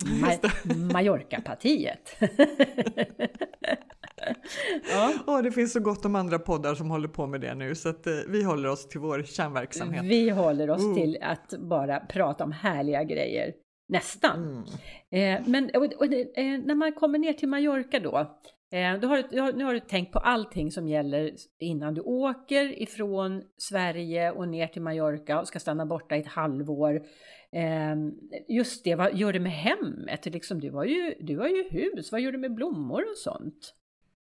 Ma- 0.05 0.75
Mallorca-partiet. 0.93 2.17
ja, 4.93 5.13
Ja, 5.27 5.43
det 5.43 5.53
finns 5.53 5.73
så 5.73 5.81
gott 5.81 6.05
om 6.05 6.15
andra 6.17 6.39
poddar 6.39 6.75
som 6.75 6.91
håller 6.91 7.09
på 7.09 7.27
med 7.27 7.41
det 7.41 7.55
nu 7.55 7.75
så 7.75 7.89
att 7.89 8.07
eh, 8.07 8.13
vi 8.29 8.43
håller 8.43 8.69
oss 8.69 8.89
till 8.89 9.01
vår 9.01 9.23
kärnverksamhet. 9.23 10.05
vi 10.05 10.31
håller 10.31 10.71
oss 10.71 10.83
Mm. 10.83 10.95
till 10.95 11.19
att 11.23 11.55
bara 11.59 12.01
prata 12.01 12.45
om 12.45 12.53
härliga 12.53 13.05
grejer. 13.05 13.53
Nästan. 13.93 14.65
Mm. 15.11 15.41
Eh, 15.41 15.49
men 15.49 15.71
och, 15.75 15.85
och, 15.85 16.05
eh, 16.05 16.61
när 16.65 16.75
man 16.75 16.93
kommer 16.93 17.19
ner 17.19 17.33
till 17.33 17.49
Mallorca 17.49 18.01
då, 18.01 18.19
eh, 18.71 19.01
då 19.01 19.09
har 19.09 19.17
du, 19.17 19.59
nu 19.59 19.65
har 19.65 19.75
du 19.75 19.81
tänkt 19.81 20.13
på 20.13 20.19
allting 20.19 20.71
som 20.71 20.89
gäller 20.89 21.33
innan 21.59 21.95
du 21.95 22.01
åker 22.01 22.83
ifrån 22.83 23.43
Sverige 23.57 24.31
och 24.31 24.49
ner 24.49 24.67
till 24.67 24.83
Mallorca 24.83 25.41
och 25.41 25.49
ska 25.49 25.59
stanna 25.59 25.87
borta 25.87 26.17
i 26.17 26.21
ett 26.21 26.27
halvår. 26.27 27.03
Eh, 27.53 27.97
just 28.49 28.85
det, 28.85 28.95
vad 28.95 29.17
gör 29.17 29.33
du 29.33 29.41
med 29.41 29.53
hemmet? 29.53 30.27
Liksom, 30.27 30.61
du, 30.61 30.71
har 30.71 30.85
ju, 30.85 31.15
du 31.21 31.39
har 31.39 31.49
ju 31.49 31.69
hus, 31.71 32.13
vad 32.13 32.21
gör 32.21 32.33
du 32.33 32.39
med 32.39 32.55
blommor 32.55 33.03
och 33.03 33.19
sånt? 33.19 33.75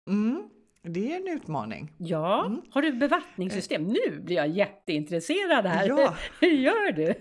Mm, 0.08 0.50
det 0.88 1.12
är 1.12 1.16
en 1.16 1.36
utmaning. 1.36 1.92
Ja, 1.98 2.44
Mm. 2.46 2.60
har 2.70 2.82
du 2.82 2.92
bevattningssystem? 2.92 3.82
Nu 3.82 4.20
blir 4.20 4.36
jag 4.36 4.48
jätteintresserad 4.48 5.66
här. 5.66 5.88
Ja. 5.88 6.14
Hur 6.40 6.48
gör 6.48 6.92
du? 6.92 7.14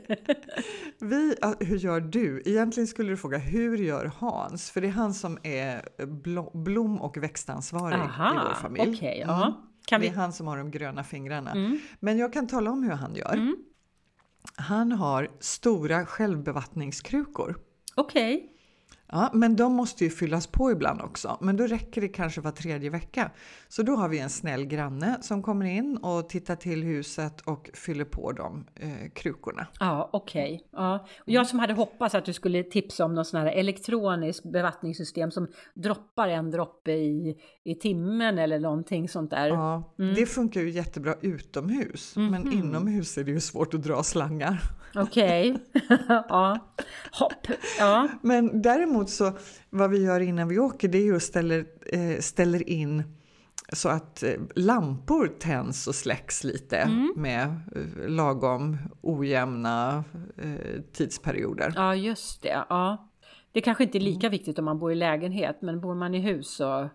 Vi, 1.05 1.35
hur 1.59 1.77
gör 1.77 1.99
du? 2.01 2.41
Egentligen 2.45 2.87
skulle 2.87 3.09
du 3.09 3.17
fråga 3.17 3.37
hur 3.37 3.77
gör 3.77 4.11
Hans? 4.17 4.71
För 4.71 4.81
det 4.81 4.87
är 4.87 4.91
han 4.91 5.13
som 5.13 5.37
är 5.43 5.81
blo- 5.97 6.63
blom 6.63 7.01
och 7.01 7.17
växtansvarig 7.17 7.95
i 7.97 7.99
vår 8.47 8.53
familj. 8.61 8.99
Mm. 8.99 9.19
ja. 9.29 9.63
Kan 9.87 10.01
Det 10.01 10.07
är 10.07 10.13
han 10.13 10.33
som 10.33 10.47
har 10.47 10.57
de 10.57 10.71
gröna 10.71 11.03
fingrarna. 11.03 11.51
Mm, 11.51 11.79
Men 11.99 12.17
jag 12.17 12.33
kan 12.33 12.47
tala 12.47 12.71
om 12.71 12.83
hur 12.83 12.91
han 12.91 13.15
gör. 13.15 13.33
mm. 13.33 13.55
Han 14.55 14.91
har 14.91 15.27
stora 15.39 16.05
självbevattningskrukor. 16.05 17.57
Okej. 17.95 18.51
Ja, 19.11 19.29
men 19.33 19.55
de 19.55 19.73
måste 19.73 20.03
ju 20.03 20.09
fyllas 20.09 20.47
på 20.47 20.71
ibland 20.71 21.01
också. 21.01 21.37
Men 21.41 21.57
då 21.57 21.67
räcker 21.67 22.01
det 22.01 22.07
kanske 22.07 22.41
var 22.41 22.51
tredje 22.51 22.89
vecka. 22.89 23.31
Så 23.67 23.83
då 23.83 23.95
har 23.95 24.09
vi 24.09 24.19
en 24.19 24.29
snäll 24.29 24.65
granne 24.65 25.17
som 25.21 25.43
kommer 25.43 25.65
in 25.65 25.97
och 25.97 26.29
tittar 26.29 26.55
till 26.55 26.83
huset 26.83 27.41
och 27.41 27.69
fyller 27.73 28.05
på 28.05 28.31
de 28.31 28.65
eh, 28.75 29.09
krukorna. 29.15 29.67
Ja, 29.79 30.09
okej. 30.13 30.67
Ja. 30.71 31.07
Och 31.19 31.29
jag 31.29 31.47
som 31.47 31.59
hade 31.59 31.73
hoppats 31.73 32.15
att 32.15 32.25
du 32.25 32.33
skulle 32.33 32.63
tipsa 32.63 33.05
om 33.05 33.15
något 33.15 33.27
sån 33.27 33.39
här 33.39 33.47
elektroniskt 33.47 34.51
bevattningssystem 34.51 35.31
som 35.31 35.47
droppar 35.73 36.27
en 36.27 36.51
droppe 36.51 36.91
i, 36.91 37.37
i 37.63 37.75
timmen 37.75 38.37
eller 38.37 38.59
någonting 38.59 39.09
sånt 39.09 39.31
där. 39.31 39.47
Ja, 39.47 39.93
Mm. 39.99 40.15
Det 40.15 40.25
funkar 40.25 40.61
ju 40.61 40.69
jättebra 40.69 41.15
utomhus, 41.21 42.13
men 42.15 42.41
Mhm. 42.41 42.51
inomhus 42.51 43.17
är 43.17 43.23
det 43.23 43.31
ju 43.31 43.39
svårt 43.39 43.73
att 43.73 43.83
dra 43.83 44.03
slangar. 44.03 44.61
Okej. 44.97 45.57
ja. 46.29 46.59
Hopp. 47.11 47.47
Ja. 47.79 48.07
Men 48.21 48.61
däremot 48.61 49.09
så 49.09 49.31
vad 49.69 49.89
vi 49.89 50.03
gör 50.03 50.19
innan 50.19 50.47
vi 50.47 50.59
åker 50.59 50.87
det 50.87 50.97
är 50.97 51.03
ju 51.03 51.15
att 51.15 51.23
ställer, 51.23 51.65
eh, 51.85 52.19
ställer 52.19 52.69
in 52.69 53.03
så 53.73 53.89
att 53.89 54.23
eh, 54.23 54.29
lampor 54.55 55.27
tänds 55.39 55.87
och 55.87 55.95
släcks 55.95 56.43
lite 56.43 56.77
Mm. 56.77 57.13
med 57.15 57.43
eh, 57.75 58.09
lagom 58.09 58.77
ojämna 59.01 60.03
eh, 60.37 60.81
tidsperioder. 60.93 61.73
ja, 61.75 61.95
just 61.95 62.41
det. 62.41 62.65
Ja. 62.69 63.09
Det 63.51 63.61
kanske 63.61 63.83
inte 63.83 63.97
är 63.97 63.99
lika 63.99 64.29
viktigt 64.29 64.59
om 64.59 64.65
man 64.65 64.79
bor 64.79 64.91
i 64.91 64.95
lägenhet, 64.95 65.57
men 65.61 65.79
bor 65.81 65.95
man 65.95 66.15
i 66.15 66.19
hus 66.19 66.55
så... 66.55 66.89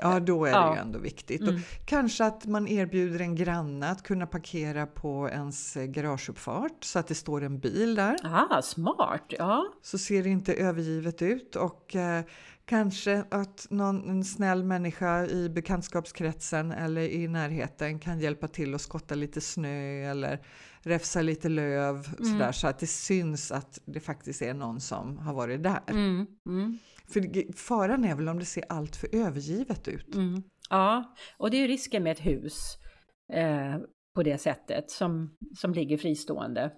Ja, 0.00 0.20
då 0.20 0.44
är 0.44 0.50
det 0.50 0.56
Ja. 0.56 0.74
ju 0.74 0.80
ändå 0.80 0.98
viktigt. 0.98 1.40
Mm. 1.40 1.60
Kanske 1.84 2.24
att 2.24 2.46
man 2.46 2.68
erbjuder 2.68 3.20
en 3.20 3.34
granne 3.34 3.90
att 3.90 4.02
kunna 4.02 4.26
parkera 4.26 4.86
på 4.86 5.28
ens 5.28 5.76
eh, 5.76 5.84
garageuppfart 5.84 6.84
så 6.84 6.98
att 6.98 7.06
det 7.06 7.14
står 7.14 7.42
en 7.44 7.58
bil 7.58 7.94
där. 7.94 8.16
Ah, 8.24 8.62
smart. 8.62 9.22
Ja. 9.28 9.64
så 9.82 9.98
ser 9.98 10.22
det 10.22 10.28
inte 10.28 10.54
övergivet 10.54 11.22
ut 11.22 11.56
och 11.56 11.96
eh, 11.96 12.24
kanske 12.64 13.24
att 13.30 13.66
någon 13.70 14.24
snäll 14.24 14.64
människa 14.64 15.26
i 15.26 15.48
bekantskapskretsen 15.48 16.72
eller 16.72 17.00
i 17.02 17.28
närheten 17.28 17.98
kan 17.98 18.20
hjälpa 18.20 18.48
till 18.48 18.74
att 18.74 18.80
skotta 18.80 19.14
lite 19.14 19.40
snö 19.40 20.10
eller 20.10 20.40
räfsa 20.80 21.22
lite 21.22 21.48
löv 21.48 22.08
Mm. 22.18 22.32
sådär, 22.32 22.52
så 22.52 22.66
att 22.66 22.78
det 22.78 22.86
syns 22.86 23.52
att 23.52 23.78
det 23.84 24.00
faktiskt 24.00 24.42
är 24.42 24.54
någon 24.54 24.80
som 24.80 25.18
har 25.18 25.34
varit 25.34 25.62
där. 25.62 25.80
Mm. 25.88 26.26
Mm. 27.16 27.32
För 27.32 27.52
faran 27.56 28.04
är 28.04 28.14
väl 28.14 28.28
om 28.28 28.38
det 28.38 28.44
ser 28.44 28.64
allt 28.68 28.96
för 28.96 29.14
övergivet 29.14 29.88
ut. 29.88 30.14
Mm. 30.14 30.42
Ja, 30.70 31.14
och 31.36 31.50
det 31.50 31.56
är 31.56 31.60
ju 31.60 31.66
risken 31.66 32.02
med 32.02 32.12
ett 32.12 32.26
hus 32.26 32.78
eh, 33.32 33.76
på 34.14 34.22
det 34.22 34.38
sättet 34.38 34.90
som, 34.90 35.36
som 35.56 35.74
ligger 35.74 35.96
fristående. 35.98 36.72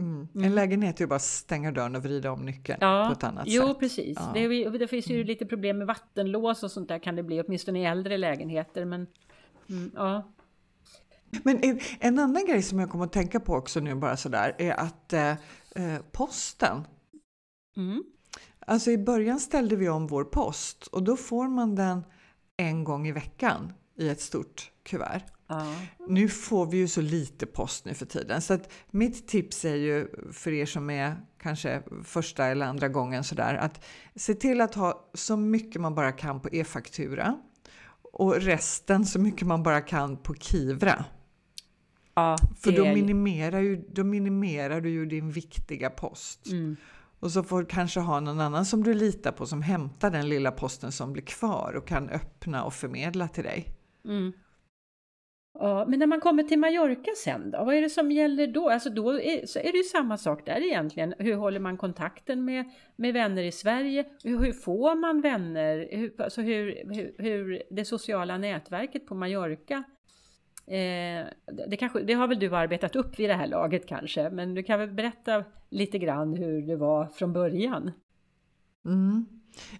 Mm. 0.00 0.28
Mm. 0.34 0.44
En 0.44 0.54
lägenhet 0.54 0.96
är 0.96 1.04
ju 1.04 1.08
bara 1.08 1.16
att 1.16 1.22
stänga 1.22 1.72
dörren 1.72 1.96
och 1.96 2.02
vrida 2.02 2.32
om 2.32 2.44
nyckeln 2.44 2.78
Ja, 2.80 3.04
på 3.08 3.12
ett 3.12 3.24
annat 3.24 3.44
Jo, 3.46 3.68
sätt. 3.68 3.78
precis. 3.78 4.18
Ja. 4.20 4.30
Det, 4.34 4.78
det 4.78 4.88
finns 4.88 5.06
ju 5.06 5.24
lite 5.24 5.46
problem 5.46 5.78
med 5.78 5.86
vattenlås 5.86 6.62
och 6.62 6.70
sånt 6.70 6.88
där 6.88 6.98
kan 6.98 7.16
det 7.16 7.22
bli, 7.22 7.42
åtminstone 7.42 7.80
i 7.80 7.84
äldre 7.84 8.16
lägenheter. 8.16 8.84
Men 8.84 9.06
mm, 9.68 9.90
ja, 9.94 10.32
Men 11.44 11.58
en, 11.62 11.80
en 12.00 12.18
annan 12.18 12.46
grej 12.46 12.62
som 12.62 12.78
jag 12.78 12.90
kommer 12.90 13.04
att 13.04 13.12
tänka 13.12 13.40
på 13.40 13.54
också 13.54 13.80
nu 13.80 13.94
bara 13.94 14.16
sådär 14.16 14.54
är 14.58 14.72
att 14.72 15.12
eh, 15.12 15.30
eh, 15.74 16.00
posten 16.12 16.86
mm. 17.76 18.04
Alltså 18.68 18.90
i 18.90 18.98
början 18.98 19.40
ställde 19.40 19.76
vi 19.76 19.88
om 19.88 20.06
vår 20.06 20.24
post 20.24 20.86
och 20.86 21.02
då 21.02 21.16
får 21.16 21.48
man 21.48 21.74
den 21.74 22.04
en 22.56 22.84
gång 22.84 23.08
i 23.08 23.12
veckan 23.12 23.72
i 23.98 24.08
ett 24.08 24.20
stort 24.20 24.70
kuvert. 24.82 25.22
ja. 25.46 25.74
Nu 26.08 26.28
får 26.28 26.66
vi 26.66 26.76
ju 26.76 26.88
så 26.88 27.00
lite 27.00 27.46
post 27.46 27.84
nu 27.84 27.94
för 27.94 28.06
tiden 28.06 28.42
så 28.42 28.54
att 28.54 28.72
mitt 28.90 29.28
tips 29.28 29.64
är 29.64 29.74
ju 29.74 30.08
för 30.32 30.52
er 30.52 30.66
som 30.66 30.90
är 30.90 31.16
kanske 31.38 31.82
första 32.04 32.46
eller 32.46 32.66
andra 32.66 32.88
gången 32.88 33.24
sådär 33.24 33.54
att 33.54 33.84
se 34.14 34.34
till 34.34 34.60
att 34.60 34.74
ha 34.74 35.10
så 35.14 35.36
mycket 35.36 35.80
man 35.80 35.94
bara 35.94 36.12
kan 36.12 36.40
på 36.40 36.48
e-faktura 36.52 37.40
och 38.12 38.34
resten 38.34 39.06
så 39.06 39.18
mycket 39.18 39.46
man 39.46 39.62
bara 39.62 39.80
kan 39.80 40.16
på 40.16 40.34
Kivra. 40.34 41.04
ja 42.14 42.36
För 42.60 42.72
då 42.72 42.84
minimerar, 42.84 43.60
ju, 43.60 43.76
då 43.76 44.04
minimerar 44.04 44.80
du 44.80 44.90
ju 44.90 45.06
din 45.06 45.30
viktiga 45.30 45.90
post. 45.90 46.46
Mm. 46.46 46.76
Och 47.26 47.32
så 47.32 47.42
får 47.42 47.60
du 47.60 47.66
kanske 47.66 48.00
ha 48.00 48.20
någon 48.20 48.40
annan 48.40 48.64
som 48.64 48.82
du 48.82 48.94
litar 48.94 49.32
på 49.32 49.46
som 49.46 49.62
hämtar 49.62 50.10
den 50.10 50.28
lilla 50.28 50.50
posten 50.50 50.92
som 50.92 51.12
blir 51.12 51.22
kvar 51.22 51.74
och 51.76 51.88
kan 51.88 52.08
öppna 52.08 52.64
och 52.64 52.74
förmedla 52.74 53.28
till 53.28 53.44
dig. 53.44 53.66
Mm. 54.04 54.32
Ja, 55.58 55.84
men 55.88 55.98
när 55.98 56.06
man 56.06 56.20
kommer 56.20 56.42
till 56.42 56.58
Mallorca 56.58 57.10
sen 57.24 57.50
då, 57.50 57.64
vad 57.64 57.74
är 57.74 57.82
det 57.82 57.90
som 57.90 58.12
gäller 58.12 58.46
då? 58.46 58.70
Alltså 58.70 58.90
då 58.90 59.20
är, 59.20 59.46
så 59.46 59.58
är 59.58 59.72
det 59.72 59.78
ju 59.78 59.84
samma 59.84 60.18
sak 60.18 60.46
där 60.46 60.66
egentligen. 60.66 61.14
Hur 61.18 61.34
håller 61.34 61.60
man 61.60 61.76
kontakten 61.76 62.44
med, 62.44 62.64
med 62.96 63.14
vänner 63.14 63.42
i 63.42 63.52
Sverige? 63.52 64.04
Hur, 64.24 64.38
hur 64.38 64.52
får 64.52 64.94
man 64.94 65.20
vänner? 65.20 65.88
Hur, 65.90 66.20
alltså 66.22 66.40
hur, 66.40 66.94
hur, 66.94 67.14
hur 67.18 67.62
det 67.70 67.84
sociala 67.84 68.38
nätverket 68.38 69.06
på 69.06 69.14
Mallorca 69.14 69.84
Eh, 70.66 71.26
det, 71.68 71.76
kanske, 71.78 72.02
det 72.02 72.12
har 72.12 72.28
väl 72.28 72.38
du 72.38 72.56
arbetat 72.56 72.96
upp 72.96 73.18
vid 73.18 73.30
det 73.30 73.34
här 73.34 73.46
laget 73.46 73.86
kanske, 73.86 74.30
men 74.30 74.54
du 74.54 74.62
kan 74.62 74.78
väl 74.78 74.90
berätta 74.90 75.44
lite 75.70 75.98
grann 75.98 76.34
hur 76.34 76.62
det 76.62 76.76
var 76.76 77.06
från 77.06 77.32
början? 77.32 77.92
Mm. 78.84 79.26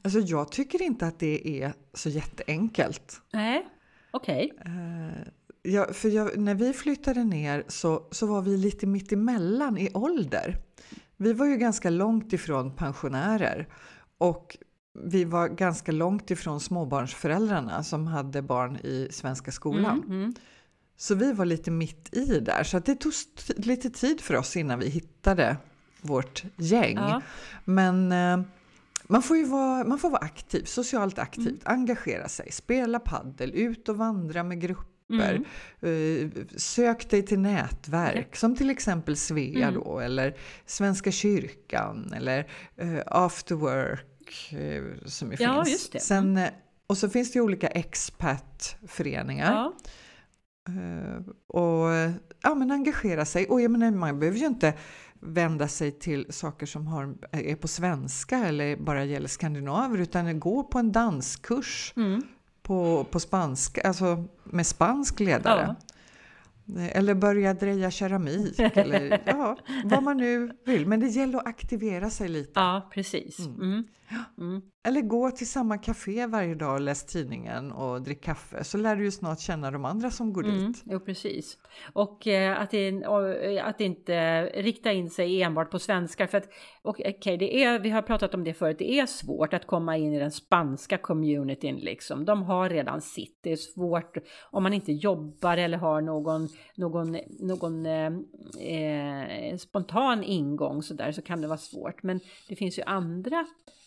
Alltså 0.02 0.18
jag 0.18 0.52
tycker 0.52 0.82
inte 0.82 1.06
att 1.06 1.18
det 1.18 1.62
är 1.62 1.72
så 1.92 2.08
jätteenkelt. 2.08 3.20
Nej, 3.32 3.66
okej. 4.10 4.52
Eh, 4.64 5.28
ja, 5.62 5.86
för 5.92 6.08
jag, 6.08 6.38
när 6.38 6.54
vi 6.54 6.72
flyttade 6.72 7.24
ner 7.24 7.64
så, 7.68 8.06
så 8.10 8.26
var 8.26 8.42
vi 8.42 8.56
lite 8.56 8.86
mitt 8.86 9.12
emellan 9.12 9.78
i 9.78 9.90
ålder. 9.94 10.56
Vi 11.16 11.32
var 11.32 11.46
ju 11.46 11.56
ganska 11.56 11.90
långt 11.90 12.32
ifrån 12.32 12.76
pensionärer 12.76 13.68
och 14.18 14.56
vi 15.04 15.24
var 15.24 15.48
ganska 15.48 15.92
långt 15.92 16.30
ifrån 16.30 16.60
småbarnsföräldrarna 16.60 17.82
som 17.82 18.06
hade 18.06 18.42
barn 18.42 18.76
i 18.76 19.08
svenska 19.10 19.52
skolan. 19.52 20.02
Mm, 20.06 20.20
mm. 20.20 20.34
Så 20.96 21.14
vi 21.14 21.32
var 21.32 21.44
lite 21.44 21.70
mitt 21.70 22.16
i 22.16 22.40
där, 22.40 22.62
så 22.64 22.78
det 22.78 22.94
tog 22.94 23.12
lite 23.56 23.90
tid 23.90 24.20
för 24.20 24.34
oss 24.36 24.56
innan 24.56 24.78
vi 24.78 24.88
hittade 24.88 25.56
vårt 26.00 26.44
gäng. 26.56 26.96
Ja. 26.96 27.22
Men 27.64 28.12
eh, 28.12 28.40
Man 29.08 29.22
får 29.22 29.36
ju 29.36 29.44
vara, 29.44 29.84
man 29.84 29.98
får 29.98 30.10
vara 30.10 30.20
aktiv, 30.24 30.64
socialt 30.64 31.18
aktiv, 31.18 31.48
Mm. 31.48 31.58
engagera 31.64 32.28
sig, 32.28 32.52
spela 32.52 32.98
paddel, 32.98 33.50
ut 33.54 33.88
och 33.88 33.96
vandra 33.96 34.42
med 34.42 34.60
grupper. 34.60 35.44
Eh, 35.80 36.28
sök 36.56 37.10
dig 37.10 37.22
till 37.26 37.38
nätverk 37.38 38.36
som 38.36 38.56
till 38.56 38.70
exempel 38.70 39.16
Svea 39.16 39.68
Mm. 39.68 39.74
då 39.74 39.98
eller 40.00 40.36
Svenska 40.66 41.10
kyrkan 41.12 42.12
eller 42.16 42.50
eh, 42.76 42.98
After 43.06 43.54
Work 43.54 44.54
som 45.06 45.32
ju 45.32 45.36
Ja, 45.40 45.64
finns. 45.64 46.06
Sen, 46.06 46.36
eh, 46.36 46.48
och 46.86 46.98
så 46.98 47.08
finns 47.08 47.32
det 47.32 47.36
ju 47.36 47.42
olika 47.42 47.68
expertföreningar. 47.68 49.52
Ja. 49.52 49.72
Eh, 50.66 51.22
och 51.46 51.88
ja, 52.42 52.54
men 52.54 52.70
engagera 52.70 53.24
sig. 53.24 53.46
Och 53.46 53.60
jag 53.60 53.70
menar, 53.70 53.90
man 53.90 54.18
behöver 54.20 54.38
ju 54.38 54.46
inte 54.46 54.74
vända 55.20 55.68
sig 55.68 55.90
till 55.92 56.26
saker 56.30 56.66
som 56.66 56.86
har, 56.86 57.14
är 57.32 57.56
på 57.56 57.68
svenska 57.68 58.38
eller 58.38 58.76
bara 58.76 59.04
gäller 59.04 59.28
skandinaver 59.28 59.98
utan 59.98 60.40
gå 60.40 60.62
på 60.64 60.78
en 60.78 60.92
danskurs 60.92 61.92
Mm. 61.96 62.22
på, 62.62 63.06
på 63.10 63.20
spanska, 63.20 63.80
alltså 63.80 64.24
med 64.44 64.66
spansk 64.66 65.20
ledare. 65.20 65.76
Eh, 66.76 66.96
Eller 66.96 67.14
börja 67.14 67.54
dreja 67.54 67.90
keramik 67.90 68.58
eller 68.74 69.22
ja, 69.26 69.56
vad 69.84 70.02
man 70.02 70.16
nu 70.16 70.56
vill. 70.64 70.86
Men 70.86 71.00
det 71.00 71.06
gäller 71.06 71.38
att 71.38 71.46
aktivera 71.46 72.10
sig 72.10 72.28
lite. 72.28 72.50
ja, 72.60 72.88
precis. 72.92 73.38
Mm. 73.38 73.60
Mm. 73.60 73.84
Mm. 74.38 74.62
Eller 74.84 75.00
gå 75.00 75.30
till 75.30 75.50
samma 75.50 75.78
café 75.78 76.26
varje 76.26 76.54
dag 76.54 76.74
och 76.74 76.80
läs 76.80 77.06
tidningen 77.06 77.72
och 77.72 78.02
drick 78.02 78.24
kaffe 78.24 78.64
så 78.64 78.78
lär 78.78 78.96
du 78.96 79.04
ju 79.04 79.10
snart 79.10 79.40
känna 79.40 79.70
de 79.70 79.84
andra 79.84 80.10
som 80.10 80.32
går 80.32 80.44
Mm, 80.44 80.66
dit. 80.66 80.82
jo, 80.84 81.00
precis. 81.00 81.58
Och 81.92 82.26
eh, 82.26 82.60
att, 82.60 82.72
och, 83.08 83.28
eh, 83.28 83.66
att 83.66 83.80
inte 83.80 84.44
rikta 84.46 84.92
in 84.92 85.10
sig 85.10 85.42
enbart 85.42 85.70
på 85.70 85.78
svenskar. 85.78 86.26
För 86.26 86.38
att, 86.38 86.48
okay, 86.82 87.36
det 87.36 87.64
är, 87.64 87.78
vi 87.78 87.90
har 87.90 88.02
pratat 88.02 88.34
om 88.34 88.44
det 88.44 88.54
förut, 88.54 88.76
det 88.78 88.98
är 88.98 89.06
svårt 89.06 89.54
att 89.54 89.66
komma 89.66 89.96
in 89.96 90.14
i 90.14 90.18
den 90.18 90.30
spanska 90.32 90.98
communityn. 90.98 91.76
Liksom. 91.76 92.24
De 92.24 92.42
har 92.42 92.70
redan 92.70 93.00
sitt. 93.00 93.38
Det 93.42 93.52
är 93.52 93.56
svårt 93.56 94.16
om 94.50 94.62
man 94.62 94.72
inte 94.72 94.92
jobbar 94.92 95.56
eller 95.56 95.78
har 95.78 96.00
någon, 96.00 96.48
någon, 96.76 97.16
någon 97.40 97.86
eh, 97.86 98.12
eh, 98.60 99.56
spontan 99.56 100.24
ingång 100.24 100.82
så, 100.82 100.94
där, 100.94 101.12
så 101.12 101.22
kan 101.22 101.40
det 101.40 101.48
vara 101.48 101.58
svårt. 101.58 102.02
Men 102.02 102.20
det 102.48 102.56
finns 102.56 102.78
ju 102.78 102.82
andra 102.82 103.46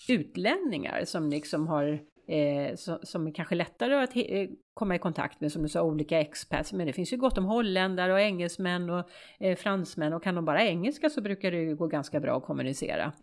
utlänningar 0.10 1.06
som 1.06 1.30
liksom 1.30 1.68
har 1.68 2.00
eh, 2.28 2.76
som, 2.76 3.00
som 3.04 3.28
är 3.28 3.32
kanske 3.32 3.56
lättare 3.56 3.96
att 3.96 4.14
he- 4.14 4.42
eh, 4.44 4.50
komma 4.74 4.96
i 4.96 5.00
kontakt 5.00 5.42
med, 5.42 5.52
som 5.52 5.64
du 5.64 5.70
sa, 5.70 5.84
olika 5.84 6.20
expats. 6.20 6.74
Men 6.74 6.88
det 6.88 6.94
finns 6.94 7.14
ju 7.14 7.18
gott 7.18 7.38
om 7.38 7.46
holländare 7.46 8.14
och 8.14 8.20
engelsmän 8.20 8.90
och 8.90 9.10
eh, 9.40 9.58
fransmän 9.58 10.14
och 10.14 10.24
kan 10.24 10.36
de 10.36 10.46
bara 10.46 10.66
engelska 10.66 11.10
så 11.10 11.22
brukar 11.22 11.52
det 11.52 11.58
ju 11.58 11.76
gå 11.76 11.88
ganska 11.88 12.20
bra 12.20 12.38
att 12.38 12.44
kommunicera. 12.44 13.14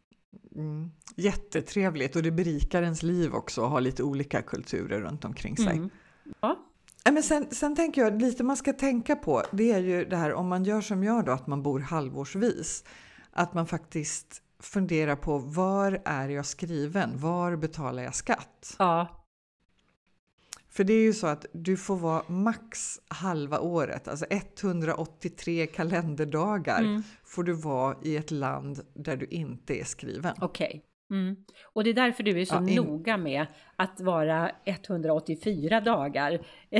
Mm. 0.54 0.90
Jättetrevligt 1.16 2.16
och 2.16 2.22
det 2.22 2.30
berikar 2.30 2.82
ens 2.82 3.02
liv 3.02 3.34
också 3.34 3.62
att 3.62 3.70
ha 3.70 3.80
lite 3.80 4.02
olika 4.02 4.42
kulturer 4.42 5.00
runt 5.00 5.24
omkring 5.24 5.56
sig. 5.56 5.76
Mm. 5.76 5.90
Ja, 6.40 6.56
Men 7.12 7.22
sen, 7.22 7.46
sen 7.50 7.76
tänker 7.76 8.02
jag 8.02 8.22
lite 8.22 8.44
man 8.44 8.56
ska 8.56 8.72
tänka 8.72 9.16
på 9.16 9.42
det 9.52 9.72
är 9.72 9.78
ju 9.78 10.04
det 10.04 10.16
här 10.16 10.32
om 10.32 10.48
man 10.48 10.64
gör 10.64 10.80
som 10.80 11.04
jag 11.04 11.24
då 11.24 11.32
att 11.32 11.46
man 11.46 11.62
bor 11.62 11.80
halvårsvis. 11.80 12.84
Att 13.30 13.54
man 13.54 13.66
faktiskt 13.66 14.42
funderar 14.58 15.16
på 15.16 15.38
var 15.38 16.02
är 16.04 16.28
jag 16.28 16.46
skriven? 16.46 17.18
Var 17.18 17.56
betalar 17.56 18.02
jag 18.02 18.14
skatt? 18.14 18.76
ja, 18.78 19.24
För 20.68 20.84
det 20.84 20.92
är 20.92 21.02
ju 21.02 21.12
så 21.12 21.26
att 21.26 21.46
du 21.52 21.76
får 21.76 21.96
vara 21.96 22.22
max 22.28 23.00
halva 23.08 23.60
året, 23.60 24.08
alltså 24.08 24.26
183 24.30 25.66
kalenderdagar 25.66 26.80
mm. 26.80 27.02
får 27.24 27.44
du 27.44 27.52
vara 27.52 27.96
i 28.02 28.16
ett 28.16 28.30
land 28.30 28.80
där 28.94 29.16
du 29.16 29.26
inte 29.26 29.80
är 29.80 29.84
skriven. 29.84 30.34
okej. 30.40 30.82
Mm. 31.10 31.36
Och 31.72 31.84
det 31.84 31.90
är 31.90 31.94
därför 31.94 32.22
du 32.22 32.40
är 32.40 32.44
så 32.44 32.54
Ja, 32.54 32.68
in- 32.68 32.76
noga 32.76 33.16
med 33.16 33.46
att 33.76 34.00
vara 34.00 34.50
184 34.64 35.80
dagar 35.80 36.46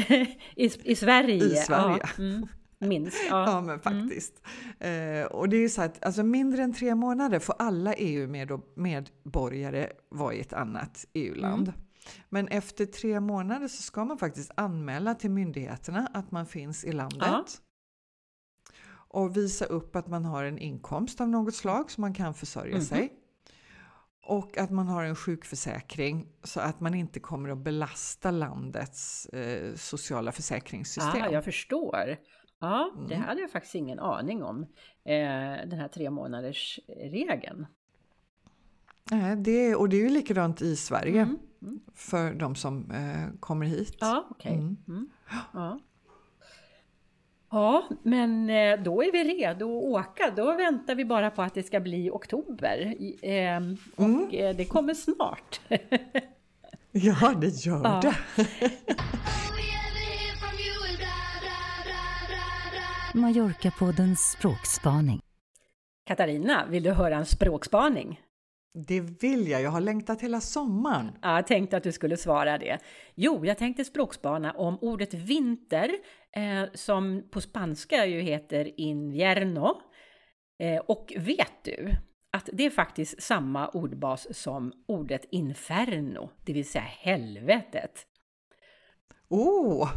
i, 0.56 0.70
i 0.92 0.96
Sverige. 0.96 1.44
I 1.44 1.56
Sverige. 1.56 1.98
Ja, 2.16 2.22
mm. 2.22 2.46
Minst. 2.78 3.16
Ja. 3.28 3.50
Ja, 3.50 3.60
men 3.60 3.80
faktiskt. 3.80 4.42
Eh, 4.80 5.24
och 5.24 5.48
det 5.48 5.56
är 5.56 5.60
ju 5.60 5.68
så 5.68 5.82
att 5.82 6.04
alltså 6.04 6.22
mindre 6.22 6.62
än 6.62 6.72
tre 6.72 6.94
månader 6.94 7.38
får 7.38 7.54
alla 7.58 7.94
EU-medborgare 7.94 9.90
vara 10.08 10.34
i 10.34 10.40
ett 10.40 10.52
annat 10.52 11.04
EU-land. 11.12 11.68
Mm. 11.68 11.80
Men 12.28 12.48
efter 12.48 12.86
tre 12.86 13.20
månader 13.20 13.68
så 13.68 13.82
ska 13.82 14.04
man 14.04 14.18
faktiskt 14.18 14.50
anmäla 14.54 15.14
till 15.14 15.30
myndigheterna 15.30 16.10
att 16.14 16.30
man 16.30 16.46
finns 16.46 16.84
i 16.84 16.92
landet. 16.92 17.20
Ja. 17.26 17.44
Och 19.08 19.36
visa 19.36 19.64
upp 19.64 19.96
att 19.96 20.06
man 20.08 20.24
har 20.24 20.44
en 20.44 20.58
inkomst 20.58 21.20
av 21.20 21.28
något 21.28 21.54
slag 21.54 21.90
så 21.90 22.00
man 22.00 22.14
kan 22.14 22.34
försörja 22.34 22.74
Mhm. 22.74 22.84
sig. 22.84 23.12
Och 24.28 24.58
att 24.58 24.70
man 24.70 24.88
har 24.88 25.04
en 25.04 25.16
sjukförsäkring 25.16 26.26
så 26.42 26.60
att 26.60 26.80
man 26.80 26.94
inte 26.94 27.20
kommer 27.20 27.48
att 27.48 27.58
belasta 27.58 28.30
landets 28.30 29.26
eh, 29.26 29.74
sociala 29.74 30.32
försäkringssystem. 30.32 31.20
Ja, 31.24 31.30
jag 31.32 31.44
förstår. 31.44 32.16
Ja, 32.60 32.90
det 33.08 33.14
Mm. 33.14 33.26
hade 33.28 33.40
jag 33.40 33.50
faktiskt 33.50 33.74
ingen 33.74 33.98
aning 33.98 34.42
om. 34.42 34.62
Eh, 35.04 35.66
den 35.66 35.78
här 35.78 35.88
tre 35.88 36.10
månaders 36.10 36.80
regeln. 37.12 37.66
Nej, 39.10 39.36
det, 39.36 39.74
och 39.74 39.88
det 39.88 39.96
är 39.96 40.00
ju 40.02 40.08
likadant 40.08 40.62
i 40.62 40.76
Sverige 40.76 41.22
Mm. 41.22 41.38
Mm. 41.62 41.80
för 41.94 42.34
de 42.34 42.54
som 42.54 42.90
eh, 42.90 43.38
kommer 43.40 43.66
hit. 43.66 43.96
Ja, 44.00 44.26
okej. 44.30 44.52
Mm. 44.52 44.76
Mm. 44.88 45.08
Ja. 45.52 45.78
ja, 47.50 47.88
men 48.02 48.50
eh, 48.50 48.80
då 48.82 49.02
är 49.02 49.12
vi 49.12 49.24
redo 49.24 49.78
att 49.78 49.84
åka. 49.84 50.32
Då 50.36 50.56
väntar 50.56 50.94
vi 50.94 51.04
bara 51.04 51.30
på 51.30 51.42
att 51.42 51.54
det 51.54 51.62
ska 51.62 51.80
bli 51.80 52.10
oktober. 52.10 52.94
Ehm, 53.22 53.76
Och 53.96 54.34
eh, 54.34 54.56
det 54.56 54.64
kommer 54.64 54.94
snart. 54.94 55.60
Ja, 56.98 57.34
det 57.40 57.46
gör 57.66 57.80
Ja. 57.84 58.00
det. 58.02 58.16
Mallorca-poddens 63.16 64.30
språkspaning. 64.30 65.20
Katarina, 66.06 66.66
vill 66.66 66.82
du 66.82 66.92
höra 66.92 67.16
en 67.16 67.26
språkspaning? 67.26 68.20
Det 68.88 69.00
vill 69.00 69.48
jag. 69.48 69.62
Jag 69.62 69.70
har 69.70 69.80
längtat 69.80 70.22
hela 70.22 70.40
sommaren. 70.40 71.10
Ja, 71.22 71.36
jag 71.36 71.46
tänkte 71.46 71.76
att 71.76 71.82
du 71.82 71.92
skulle 71.92 72.16
svara 72.16 72.58
det. 72.58 72.78
Jo, 73.14 73.44
jag 73.44 73.58
tänkte 73.58 73.84
språkspana 73.84 74.52
om 74.52 74.78
ordet 74.80 75.14
vinter, 75.14 75.90
eh, 76.32 76.64
som 76.74 77.22
på 77.30 77.40
spanska 77.40 78.06
ju 78.06 78.20
heter 78.20 78.80
invierno. 78.80 79.80
Eh, 80.58 80.78
och 80.78 81.12
vet 81.16 81.64
du 81.64 81.90
att 82.32 82.48
det 82.52 82.66
är 82.66 82.70
faktiskt 82.70 83.22
samma 83.22 83.68
ordbas 83.68 84.26
som 84.30 84.72
ordet 84.88 85.26
inferno, 85.30 86.30
det 86.44 86.52
vill 86.52 86.68
säga 86.68 86.84
helvetet. 86.84 88.06
Åh! 89.28 89.90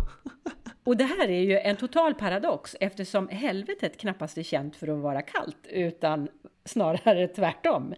Och 0.83 0.97
det 0.97 1.03
här 1.03 1.29
är 1.29 1.41
ju 1.41 1.57
en 1.57 1.75
total 1.75 2.13
paradox 2.13 2.75
eftersom 2.79 3.27
helvetet 3.27 3.97
knappast 3.97 4.37
är 4.37 4.43
känt 4.43 4.75
för 4.75 4.87
att 4.87 4.99
vara 4.99 5.21
kallt 5.21 5.67
utan 5.69 6.27
snarare 6.65 7.27
tvärtom. 7.27 7.93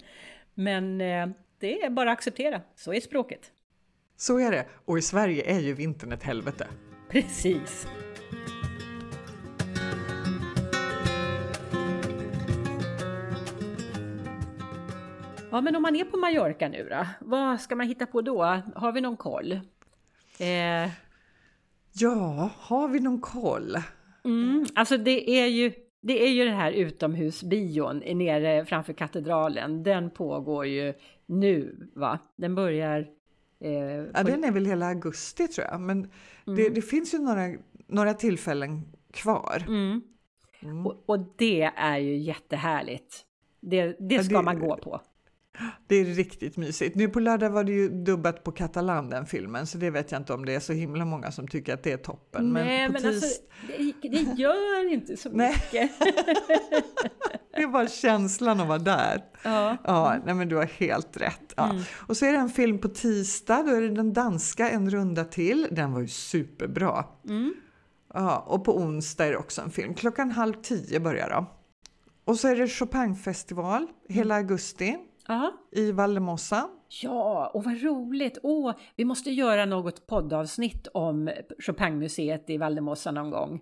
Men 0.54 1.02
eh, 1.02 1.28
det 1.60 1.84
är 1.84 1.90
bara 1.90 2.12
att 2.12 2.18
acceptera, 2.18 2.62
så 2.76 2.94
är 2.94 3.00
språket. 3.00 3.52
Så 4.18 4.40
är 4.40 4.52
det. 4.52 4.66
Och 4.86 4.98
i 4.98 5.02
Sverige 5.02 5.56
är 5.56 5.60
ju 5.60 5.74
vintern 5.74 6.12
ett 6.12 6.24
helvete. 6.24 6.68
Precis. 7.10 7.88
Ja, 15.52 15.62
men 15.62 15.76
om 15.76 15.82
man 15.82 15.96
är 15.96 16.06
på 16.06 16.18
Mallorca 16.18 16.68
nu 16.68 16.88
då, 16.90 17.08
vad 17.20 17.62
ska 17.62 17.76
man 17.76 17.88
hitta 17.88 18.06
på 18.06 18.22
då? 18.22 18.44
Har 18.76 18.92
vi 18.92 19.02
någon 19.02 19.18
koll? 19.18 19.52
Eh, 20.40 20.90
Ja, 21.94 22.50
har 22.58 22.88
vi 22.88 23.00
någon 23.00 23.22
koll? 23.22 23.76
mm, 24.26 24.66
alltså 24.76 24.98
det 24.98 25.30
är 25.42 25.46
ju 25.48 25.74
det 26.04 26.24
är 26.24 26.30
ju 26.30 26.46
den 26.46 26.56
här 26.56 26.72
utomhusbion 26.72 27.98
nere 27.98 28.66
framför 28.66 28.94
katedralen. 28.94 29.84
Den 29.84 30.10
pågår 30.10 30.66
ju 30.66 30.94
nu, 31.26 31.88
va? 31.96 32.20
Den 32.36 32.56
börjar... 32.56 33.00
Eh, 33.60 33.72
Ja, 34.14 34.24
den 34.24 34.44
är 34.44 34.52
väl 34.52 34.66
hela 34.66 34.86
augusti 34.88 35.48
tror 35.48 35.68
jag. 35.68 35.82
Men 35.82 36.02
det, 36.46 36.62
Mm. 36.62 36.74
det 36.74 36.82
finns 36.82 37.14
ju 37.14 37.20
några, 37.20 37.48
några 37.88 38.14
tillfällen 38.14 38.82
kvar. 39.14 39.64
mm. 39.68 40.02
Mm. 40.64 40.86
och, 40.88 41.04
och 41.06 41.20
det 41.38 41.62
är 41.76 41.98
ju 41.98 42.18
jättehärligt. 42.18 43.26
Det, 43.60 43.96
det 44.00 44.16
Ja, 44.16 44.24
ska 44.24 44.38
det- 44.38 44.44
man 44.44 44.60
gå 44.60 44.78
på. 44.78 45.02
Det 45.88 45.96
är 45.96 46.06
riktigt 46.06 46.58
mysigt. 46.58 46.96
Nu 46.96 47.08
på 47.08 47.20
lördag 47.20 47.50
var 47.50 47.64
det 47.64 47.72
ju 47.72 47.90
dubbat 47.90 48.44
på 48.44 48.52
katalan 48.52 49.10
den 49.10 49.26
filmen 49.26 49.68
så 49.68 49.78
det 49.78 49.90
vet 49.90 50.12
jag 50.12 50.22
inte 50.22 50.34
om 50.34 50.46
det 50.46 50.56
är 50.56 50.60
så 50.60 50.74
himla 50.74 51.06
många 51.06 51.32
som 51.32 51.48
tycker 51.48 51.74
att 51.74 51.84
det 51.84 51.92
är 51.92 51.98
toppen. 51.98 52.50
Nej, 52.54 52.64
men 52.64 52.92
men 52.92 53.02
tis... 53.02 53.24
alltså, 53.24 53.42
det, 54.02 54.10
det 54.10 54.42
gör 54.42 54.94
inte 54.94 55.18
så 55.18 55.30
mycket. 55.30 55.72
det 57.56 57.62
är 57.62 57.68
bara 57.68 57.88
känslan 57.88 58.60
att 58.60 58.68
vara 58.68 58.80
där. 58.80 59.24
ja. 59.44 59.78
Ja, 59.84 60.16
nej 60.26 60.36
men 60.36 60.50
du 60.50 60.56
har 60.56 60.66
helt 60.66 61.18
rätt. 61.18 61.54
Ja. 61.56 61.70
Mm. 61.70 61.84
Och 62.08 62.18
så 62.18 62.26
är 62.26 62.32
det 62.32 62.38
en 62.38 62.50
film 62.50 62.80
på 62.80 62.90
tisdag, 62.90 63.64
då 63.64 63.76
är 63.76 63.82
det 63.82 63.90
den 63.90 64.14
danska 64.14 64.70
En 64.70 64.90
runda 64.90 65.24
till. 65.24 65.68
Den 65.72 65.94
var 65.94 66.02
ju 66.02 66.08
superbra. 66.08 67.06
Mm. 67.30 67.54
Ja, 68.14 68.46
och 68.48 68.66
på 68.66 68.78
onsdag 68.78 69.26
är 69.26 69.32
det 69.32 69.38
också 69.38 69.62
en 69.62 69.72
film. 69.72 69.94
Klockan 69.94 70.32
halv 70.32 70.54
tio 70.54 71.00
börjar 71.00 71.30
då. 71.30 71.46
Och 72.26 72.40
så 72.40 72.48
är 72.48 72.56
det 72.56 72.68
Chopinfestival 72.68 73.88
hela 74.10 74.36
augusti 74.36 74.98
Ja. 75.32 75.54
i 75.72 75.92
Valdemossa. 75.92 76.70
Ja, 77.02 77.52
och 77.54 77.64
vad 77.64 77.82
roligt! 77.82 78.38
Åh, 78.44 78.74
vi 78.96 79.06
måste 79.06 79.32
göra 79.32 79.66
något 79.66 80.08
poddavsnitt 80.08 80.88
om 80.94 81.32
Chopinmuseet 81.60 82.50
i 82.50 82.58
Valdemossa 82.58 83.12
någon 83.12 83.30
gång. 83.30 83.62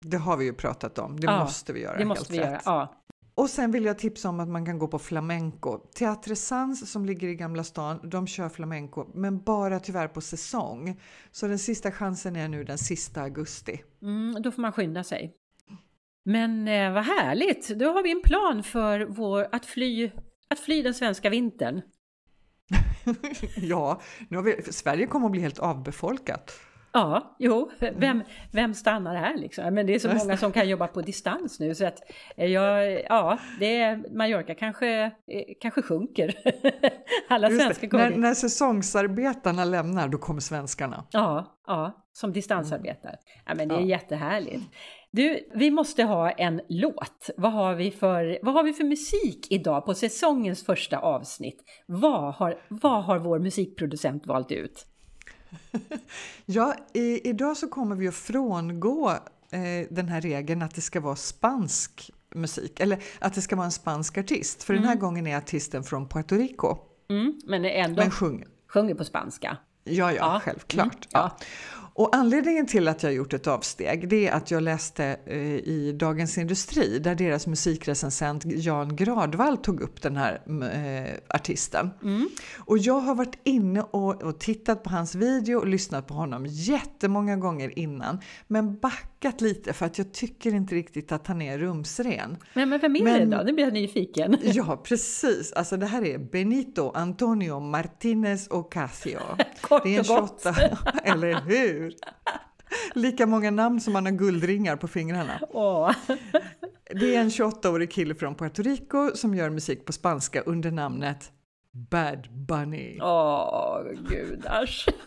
Det 0.00 0.16
har 0.16 0.36
vi 0.36 0.44
ju 0.44 0.52
pratat 0.52 0.98
om, 0.98 1.20
det 1.20 1.26
ja, 1.26 1.40
måste 1.40 1.72
vi 1.72 1.80
göra. 1.80 1.98
Det 1.98 2.04
måste 2.04 2.32
vi 2.32 2.38
rätt. 2.38 2.46
göra, 2.46 2.60
ja. 2.64 3.00
Och 3.34 3.50
sen 3.50 3.70
vill 3.70 3.84
jag 3.84 3.98
tipsa 3.98 4.28
om 4.28 4.40
att 4.40 4.48
man 4.48 4.66
kan 4.66 4.78
gå 4.78 4.88
på 4.88 4.98
flamenco. 4.98 5.78
Teatre 5.78 6.36
Sans 6.36 6.90
som 6.92 7.04
ligger 7.04 7.28
i 7.28 7.34
Gamla 7.34 7.64
stan, 7.64 8.00
de 8.02 8.26
kör 8.26 8.48
flamenco, 8.48 9.06
men 9.14 9.42
bara 9.42 9.80
tyvärr 9.80 10.08
på 10.08 10.20
säsong. 10.20 11.00
Så 11.30 11.46
den 11.46 11.58
sista 11.58 11.90
chansen 11.90 12.36
är 12.36 12.48
nu 12.48 12.64
den 12.64 12.78
sista 12.78 13.22
augusti. 13.22 13.82
Mm, 14.02 14.42
då 14.42 14.50
får 14.50 14.62
man 14.62 14.72
skynda 14.72 15.04
sig. 15.04 15.34
Men 16.24 16.68
eh, 16.68 16.92
vad 16.92 17.04
härligt! 17.04 17.68
Då 17.68 17.92
har 17.92 18.02
vi 18.02 18.10
en 18.10 18.22
plan 18.22 18.62
för 18.62 19.00
vår, 19.00 19.46
att, 19.52 19.66
fly, 19.66 20.10
att 20.48 20.60
fly 20.60 20.82
den 20.82 20.94
svenska 20.94 21.30
vintern. 21.30 21.82
ja, 23.56 24.00
nu 24.28 24.36
har 24.36 24.44
vi, 24.44 24.62
Sverige 24.62 25.06
kommer 25.06 25.26
att 25.26 25.32
bli 25.32 25.40
helt 25.40 25.58
avbefolkat. 25.58 26.52
Ja, 26.96 27.36
jo, 27.38 27.70
vem, 27.78 28.22
vem 28.52 28.74
stannar 28.74 29.14
här 29.14 29.36
liksom? 29.36 29.74
Men 29.74 29.86
det 29.86 29.94
är 29.94 29.98
så 29.98 30.14
många 30.14 30.36
som 30.36 30.52
kan 30.52 30.68
jobba 30.68 30.86
på 30.86 31.02
distans 31.02 31.60
nu 31.60 31.74
så 31.74 31.86
att 31.86 32.00
eh, 32.36 32.46
jag, 32.46 33.02
ja, 33.02 33.38
det 33.60 33.76
är, 33.80 34.16
Mallorca 34.16 34.54
kanske, 34.54 34.88
eh, 35.04 35.10
kanske 35.60 35.82
sjunker. 35.82 36.34
Alla 37.28 37.48
svenskar 37.50 37.88
kommer 37.88 38.10
när, 38.10 38.16
när 38.16 38.34
säsongsarbetarna 38.34 39.64
lämnar, 39.64 40.08
då 40.08 40.18
kommer 40.18 40.40
svenskarna. 40.40 41.06
Ja, 41.10 41.58
ja 41.66 42.04
som 42.12 42.32
distansarbetare. 42.32 43.16
Ja, 43.46 43.54
men 43.54 43.68
det 43.68 43.74
är 43.74 43.80
ja. 43.80 43.86
jättehärligt. 43.86 44.64
Du, 45.14 45.48
vi 45.54 45.70
måste 45.70 46.02
ha 46.02 46.30
en 46.30 46.60
låt. 46.68 47.30
Vad 47.36 47.52
har, 47.52 47.74
vi 47.74 47.90
för, 47.90 48.38
vad 48.42 48.54
har 48.54 48.62
vi 48.62 48.72
för 48.72 48.84
musik 48.84 49.46
idag 49.50 49.84
på 49.84 49.94
säsongens 49.94 50.64
första 50.64 50.98
avsnitt? 50.98 51.62
Vad 51.86 52.34
har, 52.34 52.60
vad 52.68 53.04
har 53.04 53.18
vår 53.18 53.38
musikproducent 53.38 54.26
valt 54.26 54.52
ut? 54.52 54.86
ja, 56.46 56.74
i, 56.92 57.28
idag 57.28 57.56
så 57.56 57.68
kommer 57.68 57.96
vi 57.96 58.08
att 58.08 58.14
frångå 58.14 59.10
eh, 59.50 59.86
den 59.90 60.08
här 60.08 60.20
regeln 60.20 60.62
att 60.62 60.74
det 60.74 60.80
ska 60.80 61.00
vara 61.00 61.16
spansk 61.16 62.10
musik, 62.34 62.80
eller 62.80 63.02
att 63.18 63.34
det 63.34 63.42
ska 63.42 63.56
vara 63.56 63.66
en 63.66 63.72
spansk 63.72 64.18
artist. 64.18 64.62
För 64.62 64.72
mm. 64.72 64.82
den 64.82 64.88
här 64.88 64.96
mm. 64.96 65.02
gången 65.02 65.26
är 65.26 65.36
artisten 65.36 65.84
från 65.84 66.08
Puerto 66.08 66.36
Rico. 66.36 66.76
Mm, 67.10 67.40
men 67.46 67.64
ändå 67.64 68.02
men 68.02 68.10
sjunger. 68.10 68.48
sjunger 68.68 68.94
på 68.94 69.04
spanska. 69.04 69.56
Ja, 69.84 70.12
ja, 70.12 70.16
ja. 70.16 70.40
självklart. 70.44 70.94
Mm, 70.94 71.08
ja. 71.10 71.36
Och 71.96 72.16
anledningen 72.16 72.66
till 72.66 72.88
att 72.88 73.02
jag 73.02 73.14
gjort 73.14 73.32
ett 73.32 73.46
avsteg 73.46 74.08
det 74.08 74.28
är 74.28 74.32
att 74.32 74.50
jag 74.50 74.62
läste 74.62 75.16
eh, 75.26 75.38
i 75.56 75.96
Dagens 75.98 76.38
Industri 76.38 76.98
där 76.98 77.14
deras 77.14 77.46
musikrecensent 77.46 78.42
Jan 78.44 78.96
Gradvall 78.96 79.56
tog 79.56 79.80
upp 79.80 80.02
den 80.02 80.16
här 80.16 80.40
eh, 80.46 81.36
artisten. 81.36 81.90
Mm. 82.02 82.28
Och 82.58 82.78
jag 82.78 83.00
har 83.00 83.14
varit 83.14 83.38
inne 83.44 83.82
och, 83.82 84.22
och, 84.22 84.40
tittat 84.40 84.82
på 84.82 84.90
hans 84.90 85.14
video 85.14 85.58
och 85.58 85.66
lyssnat 85.66 86.06
på 86.06 86.14
honom 86.14 86.46
jättemånga 86.46 87.36
gånger 87.36 87.78
innan 87.78 88.20
men 88.46 88.78
backat 88.78 89.40
lite 89.40 89.72
för 89.72 89.86
att 89.86 89.98
jag 89.98 90.12
tycker 90.12 90.54
inte 90.54 90.74
riktigt 90.74 91.12
att 91.12 91.26
han 91.26 91.42
är 91.42 91.58
rumsren. 91.58 92.36
Men, 92.54 92.68
men 92.68 92.80
vem 92.80 92.96
är 92.96 93.02
men, 93.02 93.30
det 93.30 93.36
då? 93.36 93.42
Nu 93.42 93.52
blir 93.52 93.64
jag 93.64 93.72
nyfiken. 93.72 94.36
ja, 94.42 94.82
precis. 94.84 95.52
Alltså 95.52 95.76
det 95.76 95.86
här 95.86 96.04
är 96.04 96.18
Benito 96.18 96.92
Antonio 96.94 97.60
Martinez 97.60 98.48
Ocasio. 98.50 99.20
Kort 99.60 99.82
det 99.84 99.96
är 99.96 100.12
en 100.12 100.18
och 100.18 100.28
gott. 100.28 100.46
eller 101.04 101.40
hur? 101.40 101.83
Hur? 101.84 101.94
Lika 102.94 103.26
många 103.26 103.50
namn 103.50 103.80
som 103.80 103.92
man 103.92 104.04
har 104.04 104.12
guldringar 104.12 104.76
på 104.76 104.88
fingrarna. 104.88 105.40
Åh. 105.50 105.92
Det 106.90 107.16
är 107.16 107.20
en 107.20 107.28
28-årig 107.28 107.92
kille 107.92 108.14
från 108.14 108.34
Puerto 108.34 108.62
Rico 108.62 109.10
som 109.14 109.34
gör 109.34 109.50
musik 109.50 109.84
på 109.84 109.92
spanska 109.92 110.40
under 110.40 110.70
namnet 110.70 111.32
Bad 111.74 112.28
Bunny. 112.30 112.98
Åh, 113.02 113.82
gudars. 114.08 114.86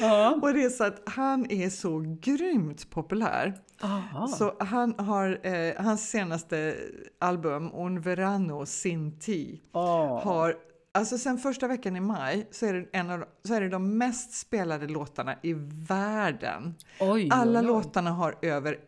ja. 0.00 0.38
Och 0.42 0.54
det 0.54 0.64
är 0.64 0.70
så 0.70 0.84
att 0.84 1.02
han 1.06 1.50
är 1.50 1.70
så 1.70 2.16
grymt 2.20 2.90
populär. 2.90 3.54
Aha. 3.82 4.26
Så 4.26 4.56
han 4.60 4.94
har, 4.98 5.40
eh, 5.42 5.84
hans 5.84 6.10
senaste 6.10 6.76
album, 7.18 7.70
Un 7.74 8.00
Verano 8.00 8.66
Sin 8.66 9.18
Ti, 9.18 9.60
oh. 9.72 10.24
har 10.24 10.56
Alltså 10.96 11.18
sen 11.18 11.38
första 11.38 11.68
veckan 11.68 11.96
i 11.96 12.00
maj 12.00 12.46
så 12.50 12.66
är 12.66 12.74
det, 12.74 12.86
en 12.92 13.10
av, 13.10 13.24
så 13.44 13.54
är 13.54 13.60
det 13.60 13.68
de 13.68 13.98
mest 13.98 14.32
spelade 14.32 14.86
låtarna 14.86 15.34
i 15.42 15.54
världen. 15.88 16.74
Oj, 17.00 17.28
Alla 17.32 17.60
oj, 17.60 17.66
oj. 17.66 17.72
låtarna 17.72 18.10
har 18.10 18.34
över 18.42 18.78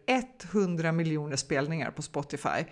100 0.53 0.93
miljoner 0.93 1.37
spelningar 1.37 1.91
på 1.91 2.03
Spotify. 2.03 2.65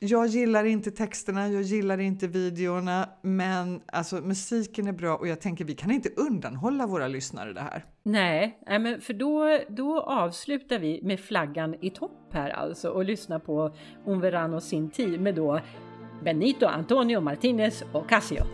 Jag 0.00 0.26
gillar 0.26 0.64
inte 0.64 0.90
texterna, 0.90 1.48
jag 1.48 1.62
gillar 1.62 1.98
inte 1.98 2.26
videorna, 2.26 3.08
men 3.22 3.80
alltså 3.86 4.16
musiken 4.16 4.86
är 4.86 4.92
bra 4.92 5.16
och 5.16 5.28
jag 5.28 5.40
tänker 5.40 5.64
vi 5.64 5.74
kan 5.74 5.90
inte 5.90 6.08
undanhålla 6.16 6.86
våra 6.86 7.08
lyssnare 7.08 7.52
det 7.52 7.60
här. 7.60 7.84
Nej, 8.02 8.58
men 8.66 9.00
för 9.00 9.14
då, 9.14 9.60
då 9.68 10.00
avslutar 10.00 10.78
vi 10.78 11.00
med 11.02 11.20
flaggan 11.20 11.74
i 11.80 11.90
topp 11.90 12.30
här 12.32 12.50
alltså 12.50 12.88
och 12.90 13.04
lyssnar 13.04 13.38
på 13.38 13.74
Un 14.06 14.20
Verano 14.20 14.60
Sin 14.60 14.90
Ti 14.90 15.18
med 15.18 15.34
då 15.34 15.60
Benito 16.20 16.66
Antonio 16.68 17.20
Martínez 17.20 17.84
Ocasio. 17.92 18.46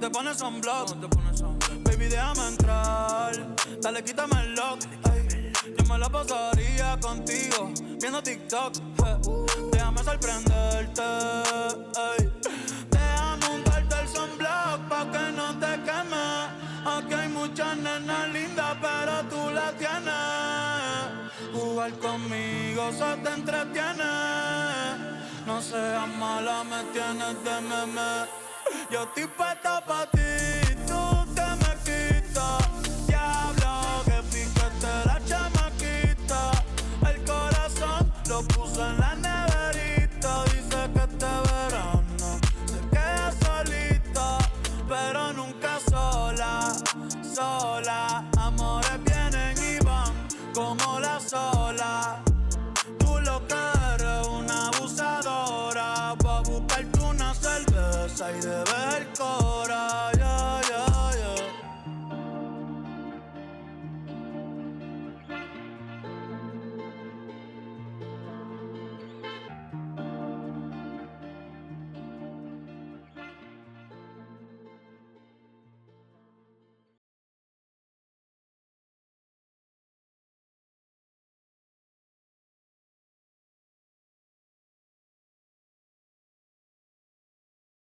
Te 0.00 0.08
pones 0.08 0.38
sunblock. 0.38 0.96
Baby, 1.84 2.06
déjame 2.08 2.48
entrar, 2.48 3.32
dale, 3.82 4.02
quítame 4.02 4.40
el 4.40 4.54
lock, 4.54 4.80
Yo 5.76 5.84
me 5.84 5.98
la 5.98 6.08
pasaría 6.08 6.98
contigo, 7.00 7.70
viendo 8.00 8.22
TikTok, 8.22 8.72
déjame 9.72 10.02
sorprenderte, 10.02 11.02
ey. 12.08 12.32
Déjame 12.90 13.46
untarte 13.56 14.00
el 14.00 14.08
sunblock 14.08 14.88
pa' 14.88 15.10
que 15.12 15.32
no 15.32 15.58
te 15.58 15.72
queme. 15.86 16.26
Aquí 16.86 17.14
hay 17.14 17.28
muchas 17.28 17.76
nenas 17.76 18.28
lindas, 18.32 18.76
pero 18.80 19.22
tú 19.28 19.50
la 19.50 19.72
tienes. 19.72 21.52
Jugar 21.52 21.92
conmigo 21.98 22.90
se 22.92 23.16
te 23.22 23.30
entretiene. 23.34 24.12
No 25.46 25.60
seas 25.60 26.08
mala, 26.16 26.64
me 26.64 26.82
tienes 26.92 27.44
de 27.44 27.60
meme. 27.68 28.49
Yo 28.90 29.04
estoy 29.04 29.26
puesta 29.28 29.80
pa' 29.86 30.06
ti 30.10 30.29